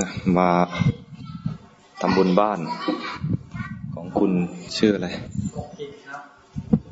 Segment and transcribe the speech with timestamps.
[0.00, 0.50] นะมา
[2.00, 2.58] ทำบุญบ้าน
[3.94, 4.32] ของคุณ
[4.76, 5.08] ชื่ออะไร
[5.56, 6.20] กบกิจครับ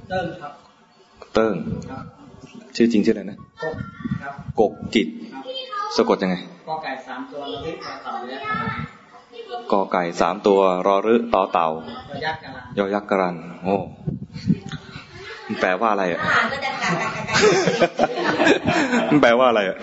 [0.09, 0.53] เติ้งครับ
[1.35, 1.55] เติ้ง
[1.91, 2.05] ครับ
[2.77, 3.75] ชื่อจริงชื่ออะไรนะกบ
[4.23, 5.43] ครับกกจิตครับ
[5.97, 6.37] สะกดยังไง
[6.69, 11.69] กอไก่สามตัวระลึกต่อเต่ายักษ์กระลันกอไก่สามตัวรอรึต่อเต่า
[12.09, 13.77] ตัวยักษ์กระลันยอยักษ์กรันโอ้
[15.47, 19.77] มันแปลว่าอะไรอะอ่านก็จะกากากากามันแปลว่าอะไรอะ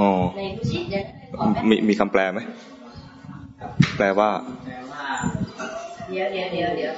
[0.00, 1.04] อ๋อในดูสิเดี๋ยว
[1.38, 2.40] ขอแป๊บมีมีคำแปลไหม
[3.60, 4.28] ครับแปลว่า
[4.66, 5.04] แปลว่า
[6.10, 6.94] เดี๋ยวเดี๋ยวเดี๋ยวเดี๋ยว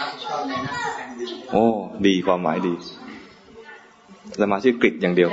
[0.00, 1.64] รับผิดชอบในหน้าที่การงานโอ้
[2.06, 2.74] ดีความหมายดี
[4.40, 5.30] สมาชื่อกริดอย่างเดียว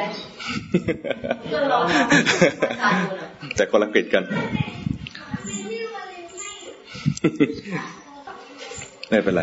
[1.50, 4.24] เพื่อลองทำการดูหน่อยแต่คนละกริดกัน
[9.10, 9.42] ไม่เป็นไร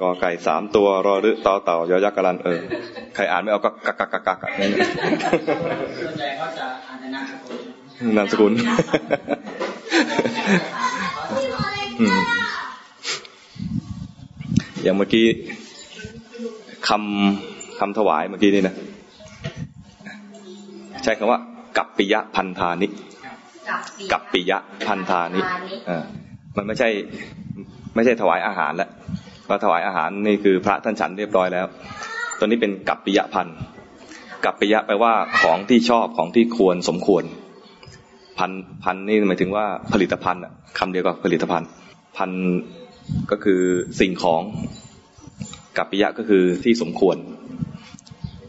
[0.00, 2.60] กอไก่สามตัวรอรึต่อเต่ายอยักษ์กรันเออ
[3.14, 4.88] ใครอ่านไม่เอาก็กักกักกักกักกักนั่นแหละ
[6.00, 7.60] ส่วนใหญ่เขาจะอ่านในนามสกุล
[8.16, 8.52] นามสกุล
[12.00, 12.18] อืม
[14.82, 15.26] อย่างเมื่อกี้
[16.88, 18.74] คำคำถวายเมื่อกี้นี่นะ
[21.02, 21.40] ใช้คำว่า
[21.76, 22.86] กัปปิยะพันธานิ
[24.12, 25.40] กัปปิยะพันธานิ
[25.86, 26.02] เออ
[26.56, 26.88] มันไม่ใช่
[27.94, 28.90] ไม่ใช่ถวายอาหารแล้ว
[29.44, 31.66] เพราถวายอาหารนี่คือพระท่านฉันเรียบร้อยแล้ว
[32.38, 33.56] ตัวนี้เป็นกัปปิยะพันธ์
[34.44, 37.24] กัปปิยะแปลว่าของที่ชอบของที่ควรสมควร
[38.38, 38.50] พัน
[38.84, 41.68] พันนี่หมายถึงว่าผลิตภัณฑ์อะคำเดียวกับผลิตภัณฑ์
[42.16, 42.30] พัน
[43.30, 43.60] ก็คือ
[44.00, 44.42] สิ่งของ
[45.76, 47.16] กัปปิยะก็คือที่สมควร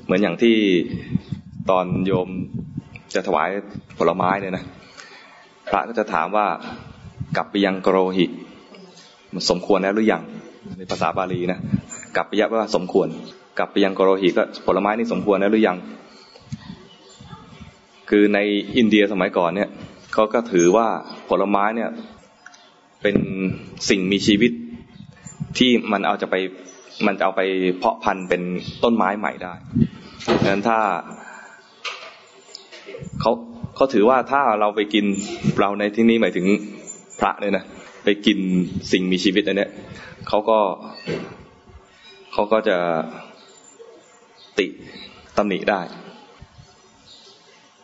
[0.03, 0.55] เหมือนอย่างที่
[1.69, 2.29] ตอนโยม
[3.13, 3.49] จะถวาย
[3.97, 4.65] ผลไม้เนี่ยนะ
[5.69, 6.47] พระก็จะถามว่า
[7.37, 8.25] กับไปยังกโรหิ
[9.33, 10.23] มันสมควรแล้วหรือยัง
[10.77, 11.59] ในภาษาบาลีนะ
[12.15, 13.07] กับไปยะว่าสมควร
[13.59, 15.77] กับไปยังกโรหิก็ผลไม้นี่สมควรแล้วหรือยัง
[18.09, 18.39] คือใน
[18.77, 19.69] อินเดียสมัยก่อนเนี่ย
[20.13, 20.87] เขาก็ถือว่า
[21.29, 21.89] ผลไม้เนี่ย
[23.01, 23.15] เป็น
[23.89, 24.51] สิ่งมีชีวิต
[25.57, 26.35] ที่มันเอาจะไป
[27.05, 27.41] มันจะเอาไป
[27.77, 28.41] เพาะพันธุ์เป็น
[28.83, 29.53] ต้นไม้ใหม่ได้
[30.41, 30.79] ดังนั้นถ้า
[33.21, 33.31] เขา
[33.75, 35.05] เขาถือว่าถ้าเราไปกิน
[35.59, 36.45] เราในที่นี้หมายถึง
[37.19, 37.65] พระเนี่ยนะ
[38.05, 38.39] ไปกิน
[38.91, 39.71] สิ่งมีชีวิตอันเนี้ย
[40.27, 40.59] เขาก็
[42.33, 42.77] เขาก็จะ
[44.59, 44.65] ติ
[45.37, 45.81] ตำหนิได้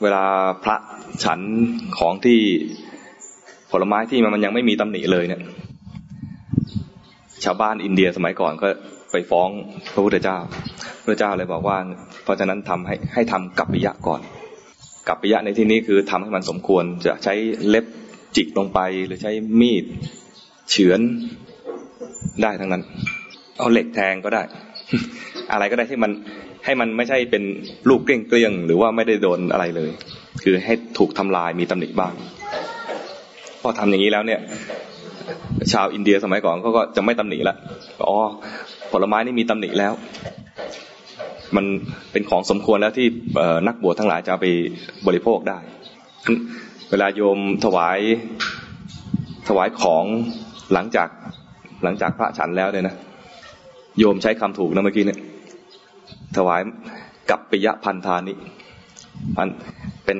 [0.02, 0.26] เวลา
[0.64, 0.78] พระ
[1.24, 1.40] ฉัน
[2.00, 2.40] ของที่
[3.72, 5.42] ผลไม้ที่มันยังไม่มีตำหนิเลยเนี่ย
[7.44, 8.68] ชาวบ้านอินเดียสมัยก่อนก็
[9.12, 9.50] ไปฟ้อง
[9.94, 10.38] พระพุทธเจ้า
[11.06, 11.78] พระเจ้าเลยบอกว่า
[12.24, 14.22] เพราะฉะนั้นทำให้ให้ทำกัปปิยะก่อน
[15.08, 17.34] กัปปิยะในที่นี้คือทำให้มันสมควรจะใช้
[17.68, 17.86] เล็บ
[18.36, 19.84] จิกลงไปหรือใช้มีด
[20.70, 21.00] เฉือน
[22.42, 22.84] ได้ทั้งนั้น
[23.58, 24.44] เอาเหล็กแทงก็ได้
[25.52, 26.12] อะไรก็ได้ที่มัน
[26.66, 27.44] ให้มันไม่ใช่เป็น
[27.90, 29.90] ลูกเกลี้ยงเกลี้ยงหรือว่าไม่ได้โดนอะไรเลย
[30.44, 32.14] คือให้ถูกทำลายมีตำหนิบ้าง
[33.62, 34.40] พอทำอย่างนี้แล้วเนี่ย
[35.74, 37.56] ชาวอินเดียสมัยก่อนเขาก็จะไม่ตำหนิละ
[38.10, 38.18] อ๋อ
[38.92, 39.94] ผลไม้นี่มีตำหนิแล้ว
[41.56, 41.66] มัน
[42.12, 43.08] เป็นของสมควรแล้วที่
[43.68, 44.46] นักบวชทั้งหลายจะไป
[45.08, 45.60] บริโภคได้
[46.94, 48.00] เวลาโยมถวาย
[49.48, 50.04] ถวายของ
[50.74, 51.10] หลังจาก
[51.84, 52.96] หลังจากพระฉันแล้วเนี่ยนะ
[54.00, 55.20] โยมใช้คำถูกนะเมื่อกี้เนี่ย
[56.38, 56.62] ถวาย
[57.30, 58.34] กับปิยพันธานิ
[59.36, 59.48] พัน
[60.06, 60.20] เป็น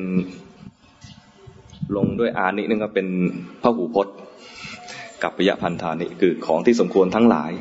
[1.96, 3.08] ลงด้วยอานินึงก็เป็น
[3.62, 4.16] พระหูพจน์
[5.24, 7.52] กับปิยพันธานิคือของที่สมควรทั้งหลาย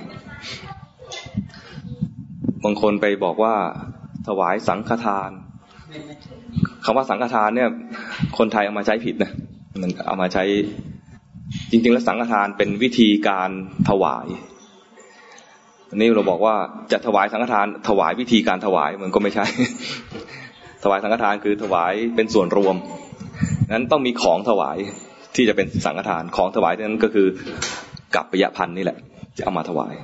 [2.65, 3.55] บางคนไปบอกว่า
[4.29, 5.31] ถวายสังฆทาน
[6.85, 7.69] คำว่าสังฆทานเนี่ย
[8.39, 9.33] คนไทยเอามาใช้ผิดนะ
[9.83, 10.45] มันเอามาใช้
[11.71, 13.51] จริง ๆ แล้วสังฆทานเป็นวิธีการ
[13.89, 14.27] ถวาย
[15.91, 16.55] อันนี้เราบอกว่า
[16.93, 19.45] จะถวายสังฆทานถวายวิธีการถวายมันก็ไม่ใช่
[20.85, 22.77] ถวายสังฆทานคือถวายเป็นส่วนรวม
[23.73, 24.77] นั้นต้องมีของถวาย
[25.37, 27.27] ที่จะเป็นสังฆทานของถวายนั้นก็คือ
[28.15, 28.99] กับปยพันธ์นี่แหละ
[29.37, 29.95] จะเอามาถวาย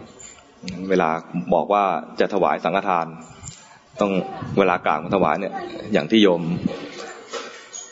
[0.91, 1.09] เวลา
[1.55, 1.85] บอกว่า
[2.21, 3.07] จะถวายสังฆทาน
[4.01, 4.13] ต้อง
[4.59, 5.53] เวลากล่าวคำถวายเนี่ย
[5.93, 6.43] อย่างที่โยม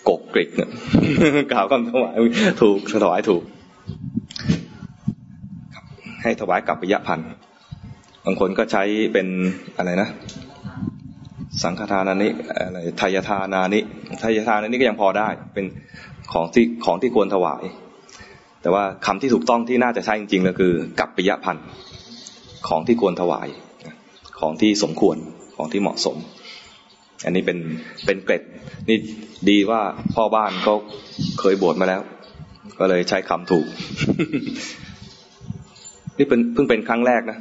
[0.08, 0.70] กกกริกเนี่ย
[1.52, 2.14] กล่าวคำถวาย
[2.62, 3.42] ถูกถวายถูก
[6.22, 7.28] ให้ถวายกับปิยพันธ์
[8.24, 9.26] บางคนก็ใช้เป็น
[9.76, 10.08] อะไรนะ
[11.62, 12.28] สังฆทานานิ
[12.66, 13.80] อะไรทายทานานิ
[14.22, 15.64] ทายทานานิก็ยังพอได้ เป็น
[16.32, 17.62] ของที่ของที่ควรถวาย
[18.62, 21.66] แต่ว่าคำที่ถูกต้องที่น่าจะใช้จริงๆก็คือ กับปิยพันธ์
[22.68, 23.48] ของที่ควรถวาย
[24.40, 25.16] ของที่สมควร
[25.56, 26.16] ของที่เหมาะสม
[27.24, 27.58] อันนี้เป็น
[28.06, 28.42] เป็นเกร็ด
[28.88, 28.98] นี่
[29.50, 29.80] ดีว่า
[30.14, 30.74] พ่อบ้านก็
[31.40, 32.00] เคยบวชมาแล้ว
[32.78, 33.66] ก็เลยใช้คำถูก
[36.18, 37.38] นี่เป็นเพิ่งเป็นครั้งแรกนะ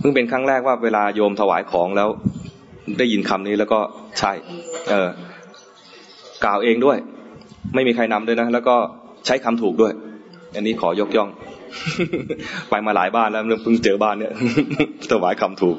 [0.00, 2.08] เพิ่งเป็นครั้งแรกว่าเวลาโยมถวายของแล้ว
[2.98, 3.80] ได้ยินคำนี้แล้วก็
[4.18, 4.32] ใช่
[4.90, 5.08] เออ
[6.44, 6.98] กล่าวเองด้วย
[7.74, 8.76] ไม่มีใครนำด้วยนะ แล้วก็
[9.26, 9.92] ใช้คำถูกด้วย
[10.54, 11.28] อันนี้ขอยกย่อง
[12.70, 14.32] ไปมาหลายบ้านแล้วเพิ่งเจอบ้านเนี่ย
[15.10, 15.76] ถวายคำถูก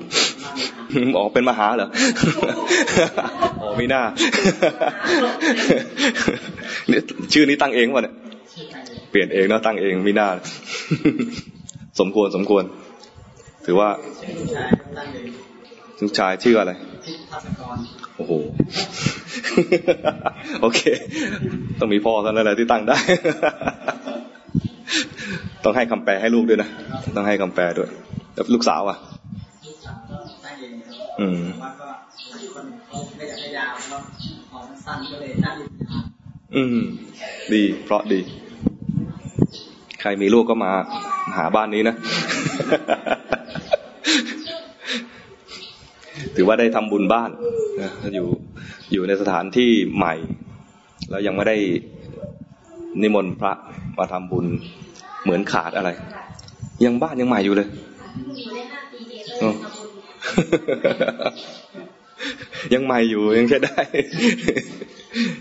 [1.18, 1.90] อ๋อเป็นมหาเหรอ
[3.62, 4.04] อ๋อไม่น่า
[7.34, 8.16] ชื่อนี้ตั้งเองวะเนี่ย
[9.12, 10.30] เปลี่ยนเองนะตั้งเองไม่น่า
[12.00, 12.64] สมควรสมควร
[13.66, 13.90] ถือว่า
[16.02, 16.72] ลูกชายชื่ออะไร
[18.18, 18.34] โอ้โห
[20.62, 20.82] โอเค
[21.80, 22.98] ต้องมีพ่อเท่านั้นแหละที่ตั้งได้
[25.64, 26.70] ต้องให้คำแปลให้ลูกด้วยนะ
[27.16, 27.90] ต้องให้คำแปลด้วย
[28.34, 28.98] แล้วลูกสาวอะ
[31.22, 31.42] อืม
[36.56, 36.78] อืม
[37.54, 38.20] ดี เพราะดี
[40.02, 40.72] ใครมีลูกก็มา
[41.38, 41.96] หาบ้านนี้นะ
[46.36, 47.30] ถือว่าได้ทำบุญบ้าน
[47.82, 48.28] นะอยู่
[48.94, 50.14] อยู่ในสถานที่ใหม่
[51.10, 51.58] แล้วยังไม่ได้
[53.02, 53.54] นิมนต์พระ
[53.98, 54.46] มาทำบุญ
[55.24, 55.90] เหมือนขาดอะไร
[56.86, 57.68] ยังบ้านยังใหม่อยู่เลย
[62.74, 63.82] ยังใหม่อยู่ยังใช้ได้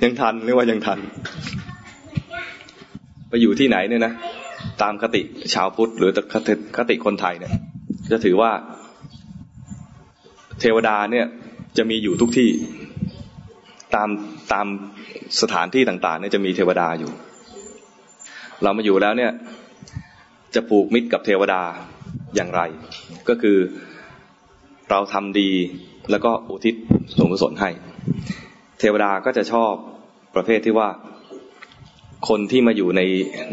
[0.02, 0.98] ยังทันเรียกว่ายังทัน
[3.28, 4.12] ไปอยู่ที่ไหนเนี่ยนะ
[4.82, 5.22] ตามคติ
[5.54, 6.10] ชาวพุทธหรือ
[6.76, 7.52] คติคนไทยเนี่ย
[8.12, 8.50] จะถือว่า
[10.60, 11.26] เทวดาเนี่ย
[11.76, 12.50] จะมีอยู่ทุกที่
[13.94, 14.08] ตาม
[14.52, 14.66] ตาม
[15.40, 17.12] สถานที่ต่าง ๆ เนี่ยจะมีเทวดาอยู่
[18.62, 19.32] เรามาอยู่แล้วเนี่ย
[20.54, 21.62] จะผูกมิตรกับเทวดา
[22.36, 22.62] อย่างไร
[23.28, 23.56] ก็คือ
[24.90, 25.50] เราทำดี
[26.10, 26.74] แล้วก็อุทิศ
[27.16, 27.70] ส่วนกุศลให้
[28.78, 29.72] เทวดาก็จะชอบ
[30.34, 30.88] ประเภทที่ว่า
[32.28, 33.00] คนที่มาอยู่ใน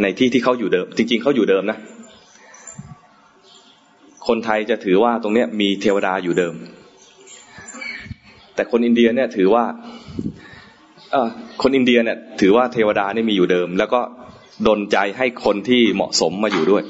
[0.02, 1.78] ในที่ที่เขาอยู่เดิม จริง ๆเขาอยู่เดิมนะ
[4.28, 6.54] คนไทยจะถือว่าตรงเนี้ยมีเทวดาอยู่เดิม
[8.56, 9.64] แต่คนอินเดียเนี่ยถือว่า
[11.12, 11.28] เออ
[11.62, 14.02] คนอินเดียเนี่ยถือว่าเทวดานี่มีอยู่เดิม แล้วก็
[14.68, 16.84] ดนใจให้คนที่เหมาะสมมาอยู่ด้วย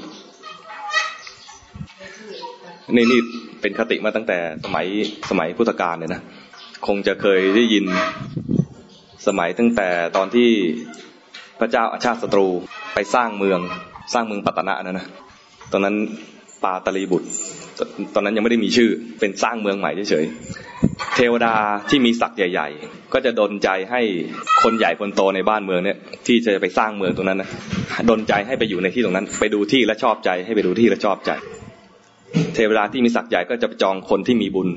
[2.95, 3.21] นี่นี่
[3.67, 4.87] เป็นคติมาตั้งแต่สมัย
[5.29, 6.21] สมัยพุทธกาลเลยนะ
[6.87, 7.85] คงจะเคยได้ยิน
[9.27, 10.49] สมัยตั้งแต่ตอนที่
[11.59, 12.47] พระเจ้าอาชาติศัตรู
[12.93, 13.59] ไปสร้างเมือง
[14.13, 15.05] สร้างเมืองปัตนะนะนะ
[15.71, 15.95] ตอนนั้น
[16.63, 17.27] ปาตลีบุตร
[18.15, 21.53] ตอนนั้นยังไม่ได้มีชื่อเป็นสร้างเมืองใหม่เฉยๆเทวดา
[21.89, 24.01] ที่มีศักดิ์ใหญ่ ๆ ก็จะดนใจให้
[24.63, 25.97] คนใหญ่คนโตในบ้านเมืองเนี่ย
[26.27, 27.49] ที่จะไปสร้างเมืองตรงนั้นนะ
[28.09, 31.31] ดนใจให้ไปอยู่ในที่ตรงนั้น ไปดูที่และชอบใจให้ไปดูที่และชอบใจ
[32.55, 34.69] เทวดาที่มีศักดิ์ใหญ่ก็จะจองคนที่มีบุญ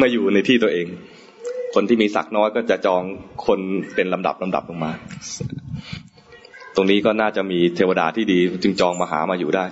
[0.00, 0.86] มาอยู่ในที่ตัวเอง
[1.74, 3.02] คนที่มีศักดิ์น้อยก็จะจอง
[3.46, 3.60] คน
[3.94, 4.92] เป็นลำดับลำดับลงมา
[6.76, 9.64] ตรงนี้ก็น่าจะมีเทวดาที่ดี จึงจองมาหามาอยู่ได้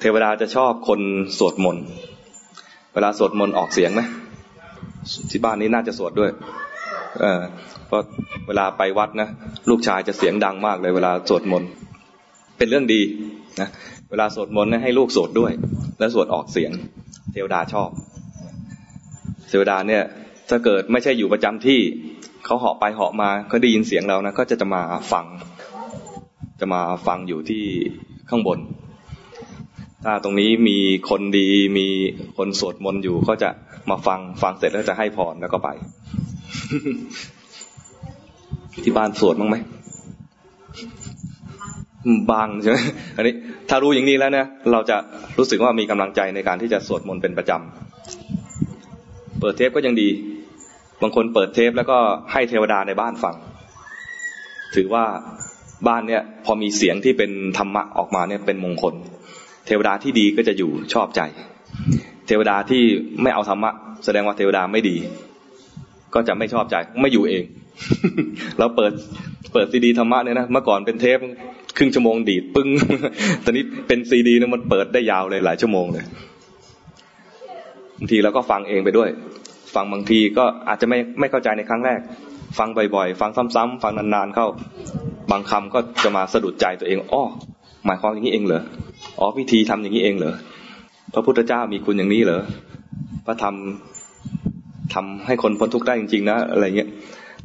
[0.00, 1.00] เทวดาจะชอบคน
[1.38, 1.84] สวดมนต์
[2.94, 4.00] เวลาสวดมนต์ออกเสียงไหม
[5.30, 6.30] ที่บ้านนี้น่าจะสวดด้วย
[7.20, 7.40] เออ
[7.86, 8.02] เพราะ
[8.46, 9.28] เวลาไปวัดนะ
[9.70, 11.68] ลูกชายจะเสียงดังมากเลย เวลาสวดมนต์
[12.58, 13.00] เป็นเรื่องดี
[13.60, 13.68] นะ
[14.10, 15.52] เวลาสวดมนต์ให้ลูกสวดด้วย
[15.98, 16.72] แล้วสวดออกเสียง
[17.32, 17.90] เทวดาชอบ
[19.48, 20.02] เทวดาเนี่ย
[20.48, 21.80] ถ้าเกิดไม่ใช่อยู่ประจำที่
[22.44, 25.26] เขาเหาะไปเหาะมาก็ได้ยินเสียงเรานะก็จะจะมาฟัง
[26.60, 27.64] จะมาฟังอยู่ที่
[28.30, 28.58] ข้างบน
[30.04, 30.78] ถ้าตรงนี้มี
[31.10, 31.48] คนดี
[31.78, 31.86] มี
[32.36, 33.50] คนสวดมนต์อยู่ก็จะ
[33.90, 35.68] มาฟังฟังเสร็จแล้วจะให้พรแล้วก็ไป
[38.82, 39.56] ที่บ้านสวดมั้งไหม
[42.30, 42.78] บางใช่ไหม
[43.16, 43.34] อันนี้
[43.68, 44.96] ถ้ารู้อย่างนี้แล้วเนี่ยเราจะ
[45.38, 50.08] รู้สึกว่ามีกำลังใจในการที่จะสวดมนต์เป็นประจำเปิดเทปก็ยังดี
[51.02, 51.98] บางคนเปิดเทปแล้วก็
[52.32, 53.34] ให้เทวดาในบ้านฟัง
[54.74, 55.04] ถือว่า
[55.88, 58.94] บ้านเนี่ยพอมีเสียงที่เป็นธรรมะออกมาเนี่ยเป็นมงคล
[59.66, 61.20] เทวดาที่ดีก็จะอยู่ชอบใจ
[62.26, 62.82] เทวดาที่
[63.22, 63.70] ไม่เอาธรรมะ
[64.04, 64.96] แสดงว่าเทวดาไม่ดี
[66.14, 67.44] ก็จะไม่ชอบใจไม่อยู่เอง
[68.58, 68.92] เราเปิด
[69.52, 71.18] เปิดซีดีธรรมะเนี่ยนะเมื่อก่อนเป็นเทป
[71.76, 72.68] ครึ่งชั่วโมงดีดปึ้ง
[73.44, 76.04] ตอนนี้เป็นซีดีนี่ยมันเปิดได้ยาวเลยหลายชั่วโมงเลย
[77.98, 79.08] บางทีเราก็ฟังเองไปด้วย
[79.74, 82.00] ฟังบางทีก็อาจจะไม่ไม่เข้าใจในครั้งแรก
[82.58, 84.46] ฟังบ่อยๆ ฟังซ้ำๆฟังนานๆเข้า
[85.30, 87.24] บางคำก็จะมาสะดุดใจตัวเองอ้อ
[87.86, 88.62] หมายความอย่างนี้เองเหรอ
[89.18, 90.34] อ๋อวิธีทำอย่างนี้เองเหรอ
[91.14, 92.42] พระพุทธเจ้ามีคุณอย่างนี้เหรอ
[93.26, 93.54] พระธรรม
[94.94, 96.88] ทำให้คนพ้นทุกข์ได้จริงๆนะอะไรเงี้ย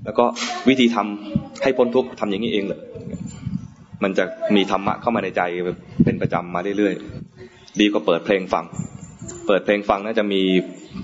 [0.04, 0.26] แล้วก็
[0.70, 2.80] วิธีทำให้พ้นทุกข์ทำอย่างนี้เองเหรอ
[4.04, 4.26] มันจะ
[4.56, 5.42] มีธรรมะเข้ามาในใจ
[6.06, 8.66] เป็นประจำมาเรื่อยๆ ดีกว่าเปิดเพลงฟัง
[9.48, 10.42] เปิดเพลงฟังน่าจะมี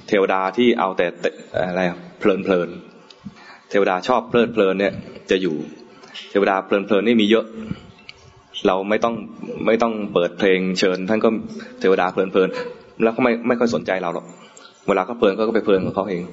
[0.08, 1.08] เทวดาที่เอาแต่
[1.56, 1.82] อะไร
[2.20, 2.70] เพลินเพลิน
[3.70, 4.94] เทวดาชอบเพลินเพลินเนี่ย
[5.32, 5.56] จะอยู่
[6.30, 7.46] เทวดาเพลินเพลินนี่มีเยอะ
[8.68, 9.16] เราไม่ต้อง
[9.66, 11.30] ไม่ต้องเปิดเพลงเชิญ ท่านก็
[11.80, 12.50] เทวดาเพลินเพลิน
[13.04, 14.26] แล้วก็ไม่ไม่ค่อยสนใจเราหรอก
[14.88, 16.24] เวลาเขาเพลินก็ไปเพลินของเขาเอง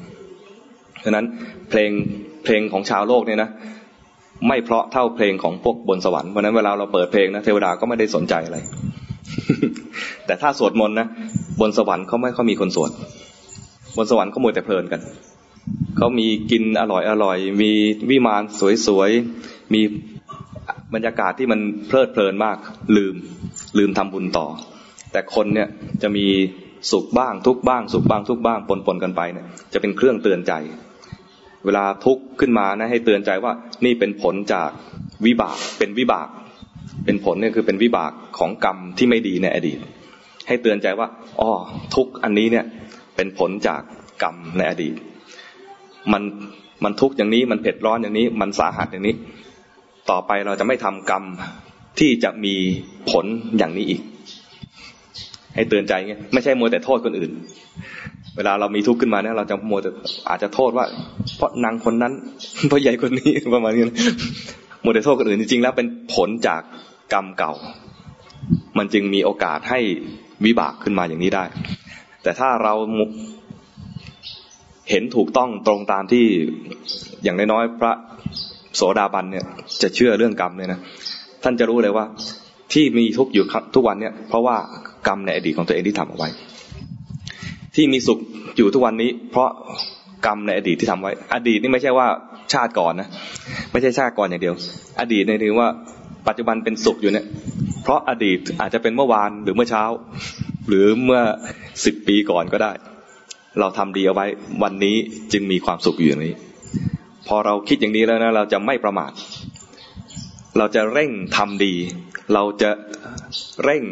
[1.04, 1.24] ฉะนั้น
[1.70, 1.90] เพลง
[2.44, 3.50] เพลงของชาวโลกเนี่ยนะ
[4.47, 8.59] ไม่เพราะเท่าเพลงของพวกบนสวรรค์เพราะนั้นเวลาเราเปิดเพลงนะเทวดาก็ไม่ได้สนใจอะไร
[10.26, 11.07] แต่ถ้าสวดมนต์นะ
[11.61, 12.90] บนสวรรค์เขาไม่เขามีคนสวด
[13.97, 15.00] บนสวรรค์เขามัวแต่เพลินกัน
[15.97, 17.71] เขามีกินอร่อยอร่อย มี
[18.11, 18.42] วิมาน
[18.87, 19.80] สวยๆ มี
[20.95, 22.57] บรรยากาศที่มันเพลิดเพลินมาก
[22.97, 23.14] ลืม
[23.78, 24.47] ลืมทำบุญต่อ
[25.12, 25.68] แต่คนเนี่ย
[26.02, 26.26] จะมี
[26.90, 30.52] สุขบ้างทุกบ้าง สุขบ้างทุกบ้างปนปนกันไปเนี่ยจะเป็นเครื่องเตือนใจ
[31.68, 33.52] เวลาทุกข์ขึ้นมานะให้เตือนใจว่า
[33.84, 34.70] นี่เป็นผลจาก
[35.26, 36.28] วิบากเป็นวิบาก
[37.04, 39.78] เป็นผลเนี่ยคือเป็นวิบากของกรรมที่ไม่ดีในอดีต
[40.48, 41.08] ให้เตือนใจว่า
[41.40, 41.50] อ๋อ
[41.94, 42.64] ทุกอันนี้เนี่ย
[43.16, 43.80] เป็นผลจาก
[44.22, 44.94] กรรมในอดีต
[46.12, 46.22] มัน
[46.84, 49.14] มันทุกข์อย่างนี้มันเผ็ดร้อนอย่างนี้ มันสาหัสอย่างนี้
[50.10, 51.25] ต่อไปเราจะไม่ทำกรรม
[51.98, 52.54] ที่จะมี
[53.10, 53.25] ผล
[53.58, 54.00] อย่างนี้อีก
[55.54, 57.32] ให้เตือนใจไงไม่ใช่มัวแต่โทษคนอื่น
[58.38, 59.90] เวลาเรามีทุกข์ขึ้นมาเนี่ยเราจะมัวแต่
[60.28, 60.85] อาจจะโทษว่า
[61.37, 62.12] เพราะนางคนนั้น
[62.68, 63.83] เพราะใหญ่คนนี้ประมาณนี้
[64.85, 66.62] มัวแต่โทษคนอื่นจริงๆแล้วเป็นผลจาก
[67.12, 67.52] กรรมเก่า
[68.78, 69.80] มันจึงมีโอกาสให้
[70.45, 71.45] วิบากขึ้นมาอย่างนี้ได้
[72.23, 72.75] แต่ถ้าเรา
[74.90, 76.25] เห็นถูกต้องตรงตามที่
[77.23, 77.92] อย่างน้อยๆพระ
[78.76, 79.45] โสดาบันเนี่ย
[79.83, 80.78] จะเชื่อเรื่องกรรมเลยนะ
[81.42, 82.04] ท่านจะรู้เลยว่า
[82.73, 84.57] ที่มีทุกข์อยู่ทุกวันเนี่ย เพราะว่า
[85.07, 86.28] กรรมในอดีตของตัวเองที่ทำเอาไว้
[87.75, 88.18] ที่มีสุข
[88.56, 89.48] อยู่ทุกวันนี้ เพราะ
[90.26, 92.06] กรรมในอดีตที่ทำไว้ อดีตนี่ไม่ใช่ว่า
[92.52, 93.08] ชาติก่อนนะ
[93.72, 94.54] ไม่ใช่ชาติก่อนอย่างเดียว
[95.00, 95.68] อดีตในถึงว่า
[96.28, 97.26] ปัจจุบันเป็นสุขอยู่เนี่ย
[97.82, 99.84] เพราะอดีตอาจจะเป็นเมื่อวานหรือเมื่อเช้า
[100.68, 101.20] หรือเมื่อ
[101.84, 102.72] สิบปีก่อนก็ได้
[103.60, 104.26] เราทำดีเอาไว้
[104.62, 104.96] วันนี้
[105.32, 106.34] จึงมีความสุขอยู่อย่างนี้
[107.28, 109.12] พอเราคิดอย่างนี้แล้วนะเราจะไม่ประมาท
[110.58, 111.75] เราจะเร่งทำดี
[112.34, 112.70] เราจะ
[113.64, 113.84] เร่ง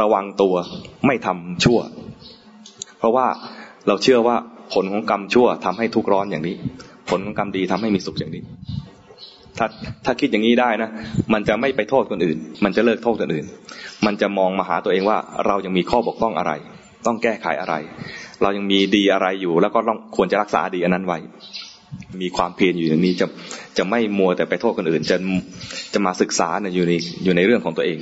[0.00, 0.54] ระวังตัว
[1.06, 1.78] ไม่ทำชั่ว
[2.98, 3.26] เพราะว่า
[3.86, 4.36] เราเชื่อว่า
[4.74, 6.56] ผลของกรรมชั่วทำให้ทุกข์ร้อนอย่างนี้
[7.10, 8.42] ผลของกรรมดีทำให้มีสุขอย่างนี้
[9.58, 9.66] ถ้า
[10.04, 10.90] ถ้าคิดอย่างนี้ได้นะ
[11.32, 13.46] มันจะไม่ไปโทษคนอื่น มันจะเลิกโทษคนอื่น
[14.06, 16.52] มันจะมองมาหาตัวเองว่าเรายังมีข้อบกพร่องอะไร
[17.06, 17.74] ต้องแก้ไขอะไร
[18.42, 21.18] เรายังมีดีอะไรอยู่ แล้วก็ต้องควรจะรักษาดีอันนั้นไว้
[22.20, 23.26] มีความเพียรอยู่อย่างนี้จะ
[23.78, 25.16] จะไม่มัวแต่ไปโทษคนอื่น จะ
[25.94, 26.92] จะมาศึกษาอยู่ใน
[27.24, 27.98] อยู่ในเรื่องของตัวเอง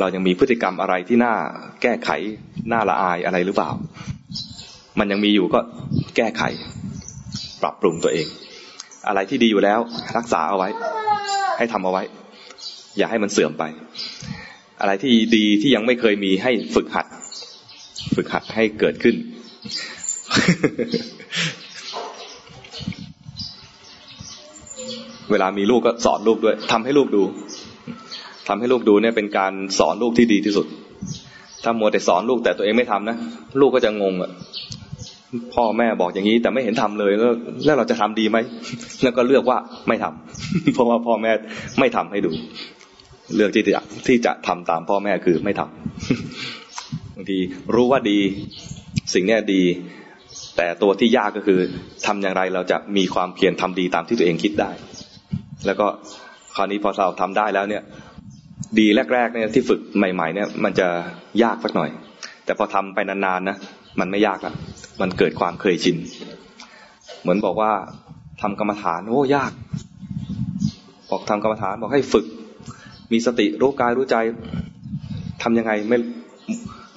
[0.00, 1.34] เรายังมีพฤติกรรมอะไรที่น่า
[1.82, 2.10] แก้ไข
[2.72, 3.70] น่าละอายอะไรหรือเปล่า
[4.98, 5.60] มันยังมีอยู่ก็
[6.16, 6.42] แก้ไข
[7.62, 8.26] ปรับปรุงตัวเอง
[9.08, 9.80] อะไรที่ดีอยู่แล้ว
[10.16, 10.68] รักษาเอาไว้
[11.58, 12.02] ให้ทำเอาไว้
[12.98, 13.64] อย่าให้มันเสื่อมไป
[14.80, 17.06] อะไรที่ดีที่ยังไม่เคยมีให้ฝึกหัด
[18.14, 19.16] ฝึกหัดให้เกิดขึ้น
[25.30, 27.22] เวลามีลูกก็สอนลูกด้วยทำให้ลูกดู
[28.48, 30.66] ทำให้ลูกดูเนี่ยเป็นการสอนลูกที่ดีที่สุด
[31.64, 33.16] ถ้ามัวแต่สอนลูกแต่ตัวเองไม่ทำนะ
[33.60, 34.30] ลูกก็จะงงอะ
[35.54, 37.32] พ่อแม่บอกอย่างนี้ แต่ไม่เห็นทำเลยแล้ว
[37.64, 38.38] แล้วเราจะทำดีไหม
[39.02, 41.32] แล้วก็เลือกว่าไม่ทำเพราะว่าพ่อแม่
[41.80, 42.30] ไม่ทำให้ดู
[43.36, 47.38] เลือกที่จะที่จะทำตามพ่อแม่คือไม่ทำบางที
[47.74, 48.18] รู้ว่าดี
[49.14, 49.62] สิ่งนี้ดี
[50.56, 51.60] แต่ตัวที่ยากก็คือ
[52.06, 54.70] ทำอย่างไรเราจะมีความเพียรทำดีตามที่ตัวเองคิดได้
[55.66, 55.86] แล้วก็
[56.56, 57.82] คราวนี้พอเราทำได้แล้วเนี่ย
[58.78, 60.88] ดีแรกๆเนี่ยที่ฝึกใหม่ ๆ เนี่ย มันจะ
[61.42, 61.90] ยากสักหน่อย
[62.44, 63.56] แต่พอทำไปนานๆนะ
[64.00, 64.52] มันไม่ยากละ
[65.00, 65.96] มันเกิดความเคยชิน
[67.22, 67.72] เหมือนบอกว่า
[68.42, 69.52] ทำกรรมฐานโอ้ยาก
[71.10, 72.26] บอกทำกรรมฐานบอกให้ฝึก
[73.12, 74.16] มีสติรู้กายรู้ใจ
[75.42, 75.98] ทํำยังไงไม่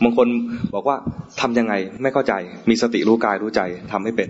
[0.04, 0.28] บางคน
[0.74, 0.98] บอกว่า
[1.42, 2.34] ทํำยังไงไม่เข้าใจ
[2.70, 3.62] มีสติรู้กายรู้ใจ
[3.92, 4.30] ทำให้เป็น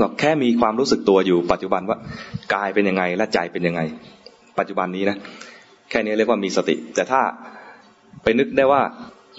[0.00, 1.98] บอกแค่มีความรู้สึกตัวอยู่ปัจจุบันว่า
[2.54, 3.80] กายเป็นยังไงและใจเป็นยังไง
[4.58, 5.16] ปัจจุบันนี้นะ
[5.90, 7.20] แค่นี้เรียกว่ามีสติ แต่ถ้า
[8.22, 8.82] ไปนึกได้ว่า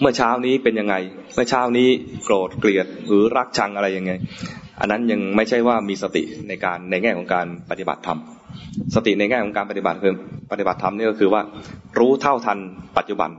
[0.00, 0.94] เมื่อเช้านี้เป็นยังไง
[1.34, 1.88] เมื่อเช้านี้
[2.24, 4.12] โกรธเกลียดหรือรักชังอะไรยังไง
[4.80, 8.18] อันนั้นยังไม่ใช่ว่ามีสติในการในแง่ของการปฏิบัติธรรม
[8.94, 10.14] สติในแง่ของการปฏิบัติคือ
[10.50, 11.42] ปฏิบัติธรรมนี่ก็คือว่า
[11.98, 12.58] รู้เท่าทัน
[12.96, 13.30] ปัจจุบัน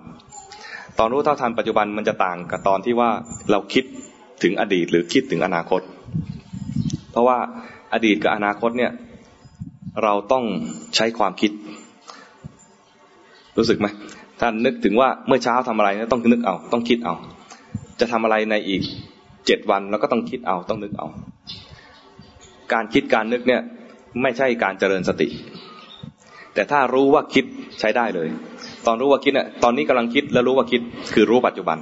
[1.00, 3.10] ตอนรู้เท่าทันปัจจุบันมันจะต่างกับตอนที่ว่า
[3.51, 3.84] เราคิด
[4.44, 5.82] ถึงอดีตหรือคิดถึงอนาคต
[7.12, 7.38] เพราะว่า
[7.94, 8.91] อดีตกับอนาคตเนี่ย
[10.03, 10.46] เราต้อง
[10.96, 11.51] ใช้ความคิด
[13.58, 13.88] รู้สึกไหม
[14.41, 17.15] ท่านนึกถึงว่าเมื่อเช้าทำอะไรนี่ยต้องนึกเอา ต้องคิดเอา
[18.00, 18.81] จะทำอะไรในอีก
[19.48, 21.08] เจ็ดวันแล้วก็ต้องคิดเอา ต้องนึกเอา
[22.74, 23.62] การคิดการนึกเนี่ย
[24.22, 25.27] ไม่ใช่การเจริญสติ
[26.53, 27.46] แต่ถ้ารู้ว่าคิด
[27.79, 28.27] ใช้ได้เลย
[28.88, 30.81] ตอนรู้ว่าคิดเนี่ยตอนนี้กำลังคิดแล้วรู้ว่าคิด
[31.13, 31.77] คือรู้ปัจจุบัน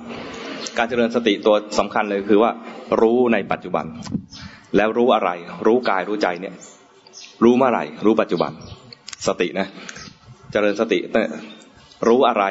[0.77, 2.51] การเจริญสติตัวสำคัญเลยคือว่า
[3.01, 3.85] รู้ในปัจจุบัน
[4.77, 5.29] แล้วรู้อะไร
[5.65, 6.53] รู้กายรู้ใจเนี่ย
[7.43, 8.51] รู้เมื่อไหร่ รู้ปัจจุบัน
[9.27, 9.67] สตินะ
[10.51, 10.99] เจริญสติ
[12.07, 12.43] รู้อะไร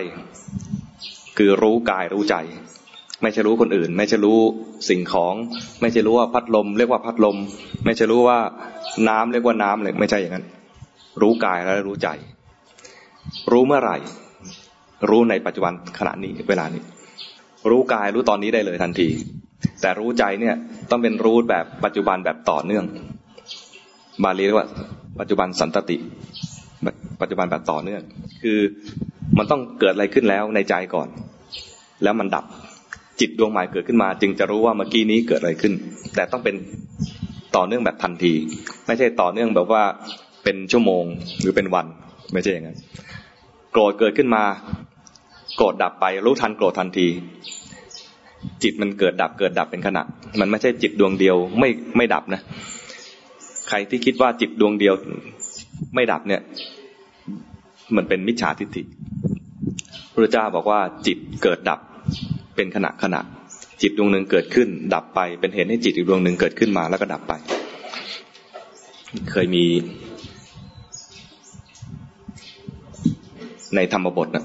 [1.37, 2.37] คือรู้กายรู้ใจ
[3.23, 4.38] ไม่ใช่รู้คนอื่น ไม่ใช่รู้
[4.88, 5.35] สิ่งของ
[5.81, 7.37] ไม่ใช่รู้ว่าพัดลม เรียกว่าพัดลม
[7.85, 8.38] ไม่ใช่รู้ว่า
[9.09, 10.45] น้ำเรียกว่าน้ำเลยไม่ใช่อย่างนั้น
[11.23, 12.09] รู้กายแล้วรู้ใจ
[13.52, 13.97] รู้เมื่อไหร่
[15.09, 16.83] รู้ในปัจจุบันขณะนี้เวลานี้
[17.71, 19.09] รู้กายรู้ตอนนี้ได้เลยทันที
[19.81, 20.55] แต่รู้ใจเนี่ย
[20.90, 22.85] ต้องเป็นรู้แบบปัจจุบันแบบต่อเนื่อง
[24.25, 24.69] บาลีเรียกว่า
[25.21, 25.97] ปัจจุบันสันตติ
[27.21, 28.02] ปัจจุบันแบบต่อเนื่อง
[28.43, 28.59] คือ
[29.37, 31.09] มันต้องเกิดอะไรขึ้นแล้วในใจก่อน
[32.03, 32.45] แล้วมันดับ
[33.21, 35.73] จิตดวงใหม่เกิดขึ้นมา จึงจะรู้ว่าเมื่อกี้นี้เกิดอะไรขึ้น
[36.15, 36.55] แต่ต้องเป็น
[37.57, 38.33] ต่อเนื่องแบบทันที
[38.87, 39.83] ไม่ใช่ต่อเนื่องแบบว่า
[40.45, 41.05] เป็นชั่วโมง
[41.41, 41.87] หรือเป็นวัน
[42.33, 42.79] ไม่ใช่อย่างนั้น
[43.73, 44.43] โกรธเกิดขึ้นมา
[45.57, 47.09] โกรธดับไป รู้ทันโกรธทันที
[48.63, 50.03] จิตมันเกิดดับเกิดดับเป็นขณะ
[50.41, 52.41] มันไม่ใช่จิตดวงเดียวไม่ไม่ดับนะ
[53.69, 54.95] ใครที่คิดว่าจิตดวงเดียว
[55.95, 56.41] ไม่ดับเนี่ย
[57.97, 58.83] มันเป็นมิจฉาทิฏฐิ
[60.12, 61.80] พระเจ้าบอกว่าจิตเกิดดับ
[62.57, 63.21] เป็นขณะขณะ
[63.83, 67.33] จิตดวงหนึ่งเกิดขึ้น ดับไปเป็นเหตุให้จิตอีกดวงหนึ่งเกิดขึ้นมาแล้วก็ดับไป
[69.30, 69.64] เคยมี
[73.76, 74.45] ในธรรมบทนะ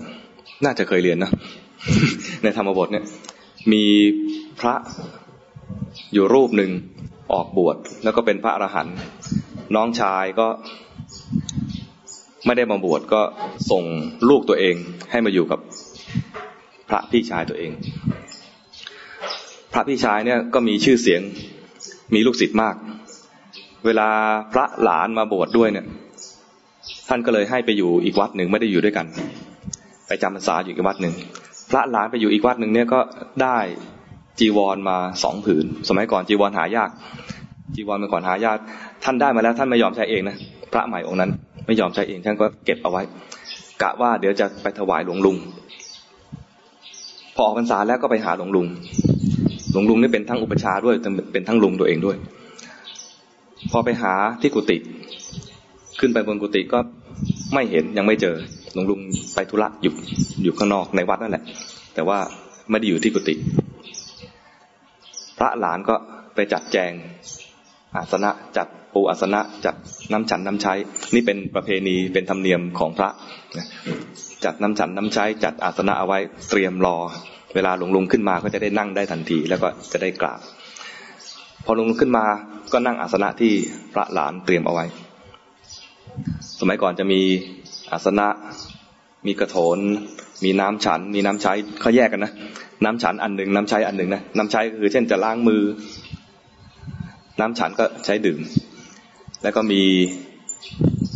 [0.66, 1.32] น่าจะเคยเรียนนะ
[2.44, 3.06] ในธรรมบทเนี่ย
[3.72, 3.84] มี
[4.60, 4.76] พระ
[6.14, 6.72] อยู่รูปหนึ่ง
[7.34, 8.98] ออกบวชแล้วก็เป็นพระอรหันต์
[9.76, 10.48] น้องชายก็
[12.46, 13.22] ไม่ได้มาบวชก็
[13.72, 13.84] ส่ง
[14.30, 14.76] ลูกตัวเอง
[15.12, 15.60] ให้มาอยู่กับ
[16.90, 17.72] พระพี่ชายตัวเอง
[19.74, 21.22] พระพี่ชายเนี่ยก็มีชื่อเสียง
[22.14, 22.76] มีลูกศิษย์มาก
[23.86, 24.10] เวลา
[24.54, 25.86] พระหลานมาบวชดด้วยเนี่ย
[27.10, 29.06] ท่านก็เลยให้ไปอยู่อีกวัดหนึ่งไม่ได้อยู่ด้วยกัน
[30.08, 31.14] ไปจำพรรษาอยู่อีกวัดหนึ่ง
[31.72, 33.00] พระหลานไปอยู่อีกวัดหนึ่งเนี่ยก็
[33.44, 33.58] ได้
[34.40, 36.90] จีวรมาสองผืน สมัยก่อนจีวรหายาก
[37.76, 38.58] จีวรเมื่อก่อนหายาก
[39.04, 40.38] ท่านได้มาแล้วท่านไม่ยอมใช้เองนะ
[40.74, 41.32] พระใหม่องค์นั้น
[41.66, 43.02] ไม่ยอมใช้เองท่านก็เก็บเอาไว้
[43.82, 45.38] กะว่าเดี๋ยวจะไปถวายหลวงลุง
[47.36, 48.68] พอออกพรรษาแล้วก็ไปหาหลวงลุง
[49.72, 50.96] หลวงลุงนี่เป็นทั้งอุปชาด้วย
[51.34, 52.18] เป็นทั้งลุงตัวเองด้วย
[53.72, 54.78] พอไปหาที่กุฏิ
[56.00, 56.80] ขึ้นไปบนกุฏิก็
[57.54, 58.36] ไม่เห็นยังไม่เจอ
[58.74, 59.00] หลวงลุง
[59.36, 59.94] ไปธุระอยู่
[60.44, 61.44] อยู่ข้างนอกในวัดนั่นแหละ
[61.96, 62.20] แต่ว่า
[62.70, 63.36] ไม่ได้อยู่ที่กุฏิ
[65.38, 65.96] พระหลานก็
[66.36, 66.92] ไปจัดแจง
[67.96, 69.76] อาสนะจัด ปูอาสนะจัด
[70.12, 70.74] น้ำฉันน้ำใช้
[71.14, 73.10] นี่เป็นประเพณีเป็นธรรมเนียมของพระ
[74.46, 76.98] จัดน้ำฉันน้ำใช้ จัดอาสนะเอาไว้เตรียมรอ
[77.56, 80.40] เวลาหลวงลุงขึ้นมาก็จะได้นั่งได้ทันที แล้วก็จะได้กราบ
[81.66, 82.26] พอหลวงลุงขึ้นมา
[82.74, 83.54] ก็นั่งอาสนะที่
[83.94, 84.86] พระหลานเตรียมเอาไว้
[86.60, 87.22] สมัยก่อนจะมี
[87.92, 88.28] อาสนะ
[89.28, 89.80] มีกระโถน
[90.44, 92.32] มีน้ำฉัน มีน้ำใช้เขาแยกกันนะ
[92.84, 95.64] น้ำฉันอันหนึ่งน้ำใช้อันหนึ่งนะ น้ำใช้ก็คือเช่นจะล้างมือ
[97.40, 98.40] น้ำฉันก็ใช้ดื่ม
[99.44, 99.82] แล้วก็มี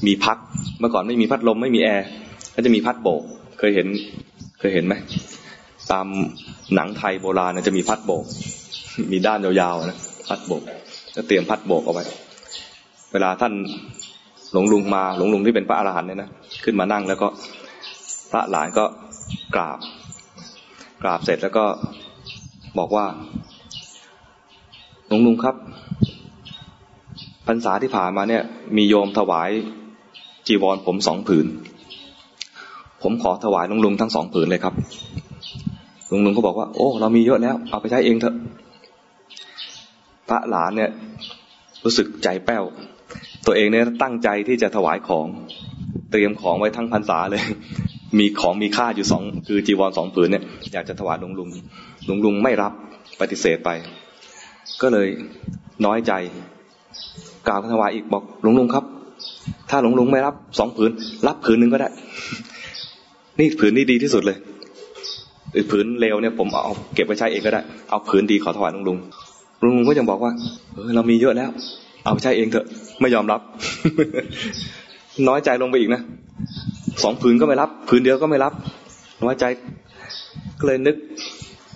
[0.07, 0.37] มีพัด
[0.79, 2.07] เมื่อก่อนไม่มีพัดลมไม่มีแอร์
[2.55, 3.23] ก็จะมีพัดโบก
[3.59, 3.87] เคยเห็น
[4.59, 4.93] เคยเห็นไหม
[5.91, 6.05] ตาม
[6.75, 8.25] หนังไทยโบราณจะมีพัดโบก
[9.11, 10.63] มีด้านยาวๆนะพัดโบก
[11.15, 12.03] ก็เตรียมพัดโบกเอาไว้
[13.13, 13.53] เวลาท่าน
[14.51, 16.29] หลวงลุงมาหลวงลุงที่เป็นพระอรหันต์เนี่ยนะ
[16.63, 17.27] ขึ้นมานั่งแล้วก็
[18.31, 18.85] พระหลานก็
[19.55, 19.77] กราบ
[21.03, 21.65] กราบเสร็จแล้วก็
[22.77, 23.05] บอกว่า
[25.07, 25.55] หลวงลุงครับ
[27.47, 28.43] พรรษาที่ผ่านมาเนี่ย
[28.77, 29.49] มีโยมถวาย
[30.47, 31.45] จีวรผมสองผืน
[33.03, 34.73] ผมขอถวายลุงลุงทั้งสองผืนเลยครับ
[36.12, 38.36] ลุงลุงก็บอกว่า โอ้ เรามีเยอะแล้ว เอาไปใช้เองเถอะ
[40.29, 40.89] พระหลานเนี่ย
[41.83, 42.63] รู้สึกใจแป้ว
[43.45, 45.25] ตัวเองเนี่ยตั้งใจที่จะถวายของ
[46.12, 47.43] เตรียมของไว้ทั้งพรรษาเลย
[48.19, 51.49] มีของมีค่าอยู่สองคือจีวรสองผืนเนี่ย อยากจะถวายลุงลุง
[52.07, 52.73] ลุงลุงไม่รับ
[53.19, 53.69] ปฏิเสธไป
[54.81, 55.07] ก็เลย
[55.86, 56.13] น้อยใจ
[57.47, 58.83] กล่าวถวายอีกบอกหลวงลุงครับ
[59.69, 60.91] ถ้าหลวงลุงไม่รับสองผืน
[61.27, 61.89] รับผืนหนึ่งก็ได้
[63.39, 64.38] นี่ผืนนี้ดีที่สุดเลย
[65.71, 68.97] ผืนเลวเนี่ยผมเอาเก็บไว้ใช้เองก็ได้ เอาผืนดีขอถวายหลวงลุง
[69.60, 70.31] หลวงลุงก็ยังบอกว่า
[70.73, 71.49] เออเรามีเยอะแล้ว
[72.03, 72.65] เอาไปใช้เองเถอะ
[73.01, 73.41] ไม่ยอมรับ
[75.27, 76.01] น้อยใจลงไปอีกนะ
[77.03, 78.53] สองผืนก็ไม่รับผืนเดียวก็ไม่รับ
[79.23, 79.45] น้อยใจ
[80.60, 80.95] ก็เลยนึก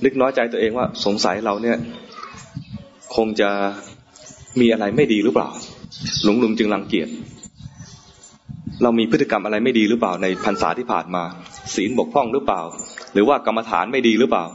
[0.06, 1.78] นึกน้อยใจตัวเองว่าสงสัยเราเนี่ย
[3.16, 3.50] คงจะ
[4.60, 5.50] มีอะไรไม่ดีหรือเปล่า
[6.24, 7.10] หลวงลุงจึงรังเกียจ
[8.84, 11.24] เรามีพฤติกรรมอะไรไม่ดีหรือเปล่าในพรรษาที่ผ่านมา
[11.76, 12.62] ศีลบกพร่องหรือเปล่า
[13.14, 14.46] หรือว่ากรรมฐานไม่ดีหรือเปล่า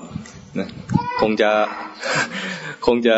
[0.59, 0.69] นะ
[1.21, 1.51] คงจะ
[2.87, 3.17] คงจะ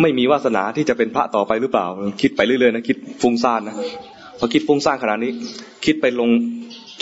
[0.00, 1.86] ไม่มีวาสนาที่จะเป็นพระต่อไปหรือเปล่า
[2.22, 3.76] คิดไปเรื่อยๆนะคิดฟุ้งซ่านนะ
[4.38, 5.32] พอคิดฟุ้งซ่านขนาดนี้
[5.84, 6.30] คิดไปลง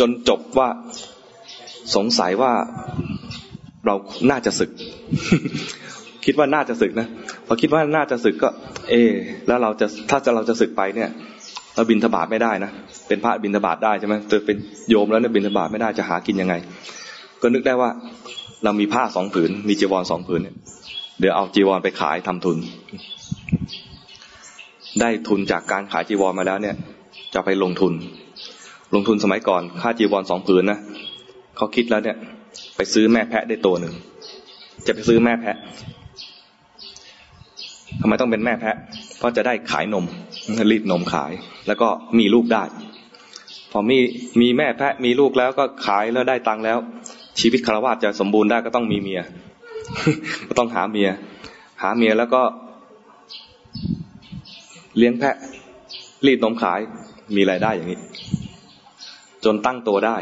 [0.00, 0.68] จนจบว่า
[1.96, 2.52] สงสัยว่า
[3.86, 3.94] เรา
[4.30, 4.70] น่าจะศึก
[6.24, 7.08] คิดว่าน่าจะศึกนะ
[7.46, 8.48] พอคิดว่าน่าจะศึกก็
[8.90, 8.94] เอ
[9.46, 11.10] แล้วเราจะถ้าจะเราจะศึกไปเนี่ย
[11.74, 12.70] เราบินทบาทไม่ได้นะ
[13.08, 14.56] เป็นพระบินทบาทได้ใช่ไหมจะเป็น
[14.90, 16.54] โยมแล้วเนี่ยบินทบาทไม่ได้จะหากินยังไง
[17.42, 17.90] ก็นึกได้ว่า
[18.64, 20.56] เรามีผ้าสองผืน มีจีวรสองผืนเนี่ย
[21.20, 22.56] เดี๋ยวเอาจีวรไปขายทำทุน
[25.00, 26.76] ได้ทุนจากการขายจีวรมาแล้วเนี่ย
[27.34, 27.92] จะไปลงทุน
[28.94, 30.78] ลงทุนสมัยก่อน ค่าจีวรสองผืนนะ
[31.56, 32.16] เขาคิดแล้วเนี่ย
[32.76, 33.94] ไปซื้อแม่แพะได้ตัวหนึ่ง
[34.86, 35.56] จะไปซื้อแม่แพะ
[38.00, 38.76] ทำไมต้องเป็นแม่แพะ
[39.18, 40.04] เพราะจะได้ขายนม
[40.70, 41.32] รีดนมขาย
[41.66, 42.64] แล้วก็มีลูกได้
[43.72, 43.98] พอมี
[44.40, 46.78] มีแม่แพะมีลูกแล้วก็ขายแล้วได้ตังค์แล้ว
[47.40, 49.22] ชีวิตคารวะจะสมบูรณ์ได้ก็ต้องมีเมีย
[50.48, 51.08] ก็ต้องหาเมีย
[51.82, 52.42] หาเมียแล้วก็
[54.96, 55.36] เลี้ยงแพะ
[56.26, 56.80] รีดนมขาย
[57.36, 58.00] มีรายได้อย่างนี้
[59.44, 60.16] จนตั้งตัวได้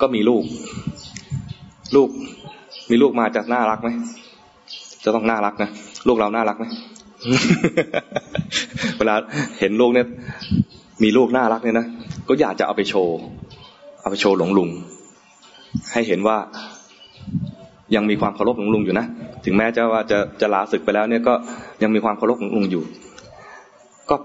[0.00, 0.44] ก็มีลูก
[1.96, 2.08] ลูก
[2.90, 3.88] มีลูกมาจะน่ารักไหม
[5.04, 5.70] จะต้องน่ารักนะ
[6.08, 6.64] ลูกเราน่ารักไหม
[8.98, 9.14] เวลา
[9.58, 10.06] เห็นลูกเนี่ย
[11.02, 11.86] มีลูกน่ารักเนี่ยนะ
[12.28, 13.16] ก็อยากจะเอาไปโชว์
[14.00, 14.68] เอาไปโชว์หลวงลุง
[15.92, 16.36] ให้เห็นว่า
[17.94, 19.06] ยังมีความเคารพหลวงลุงอยู่นะ
[19.44, 21.34] ถึงแม้จะว่าจะจะลาศึกไปแล้วเนี่ยก็
[21.82, 22.82] ยังมีความเคารพหลวงลุงอยู่
[24.10, 24.16] ก็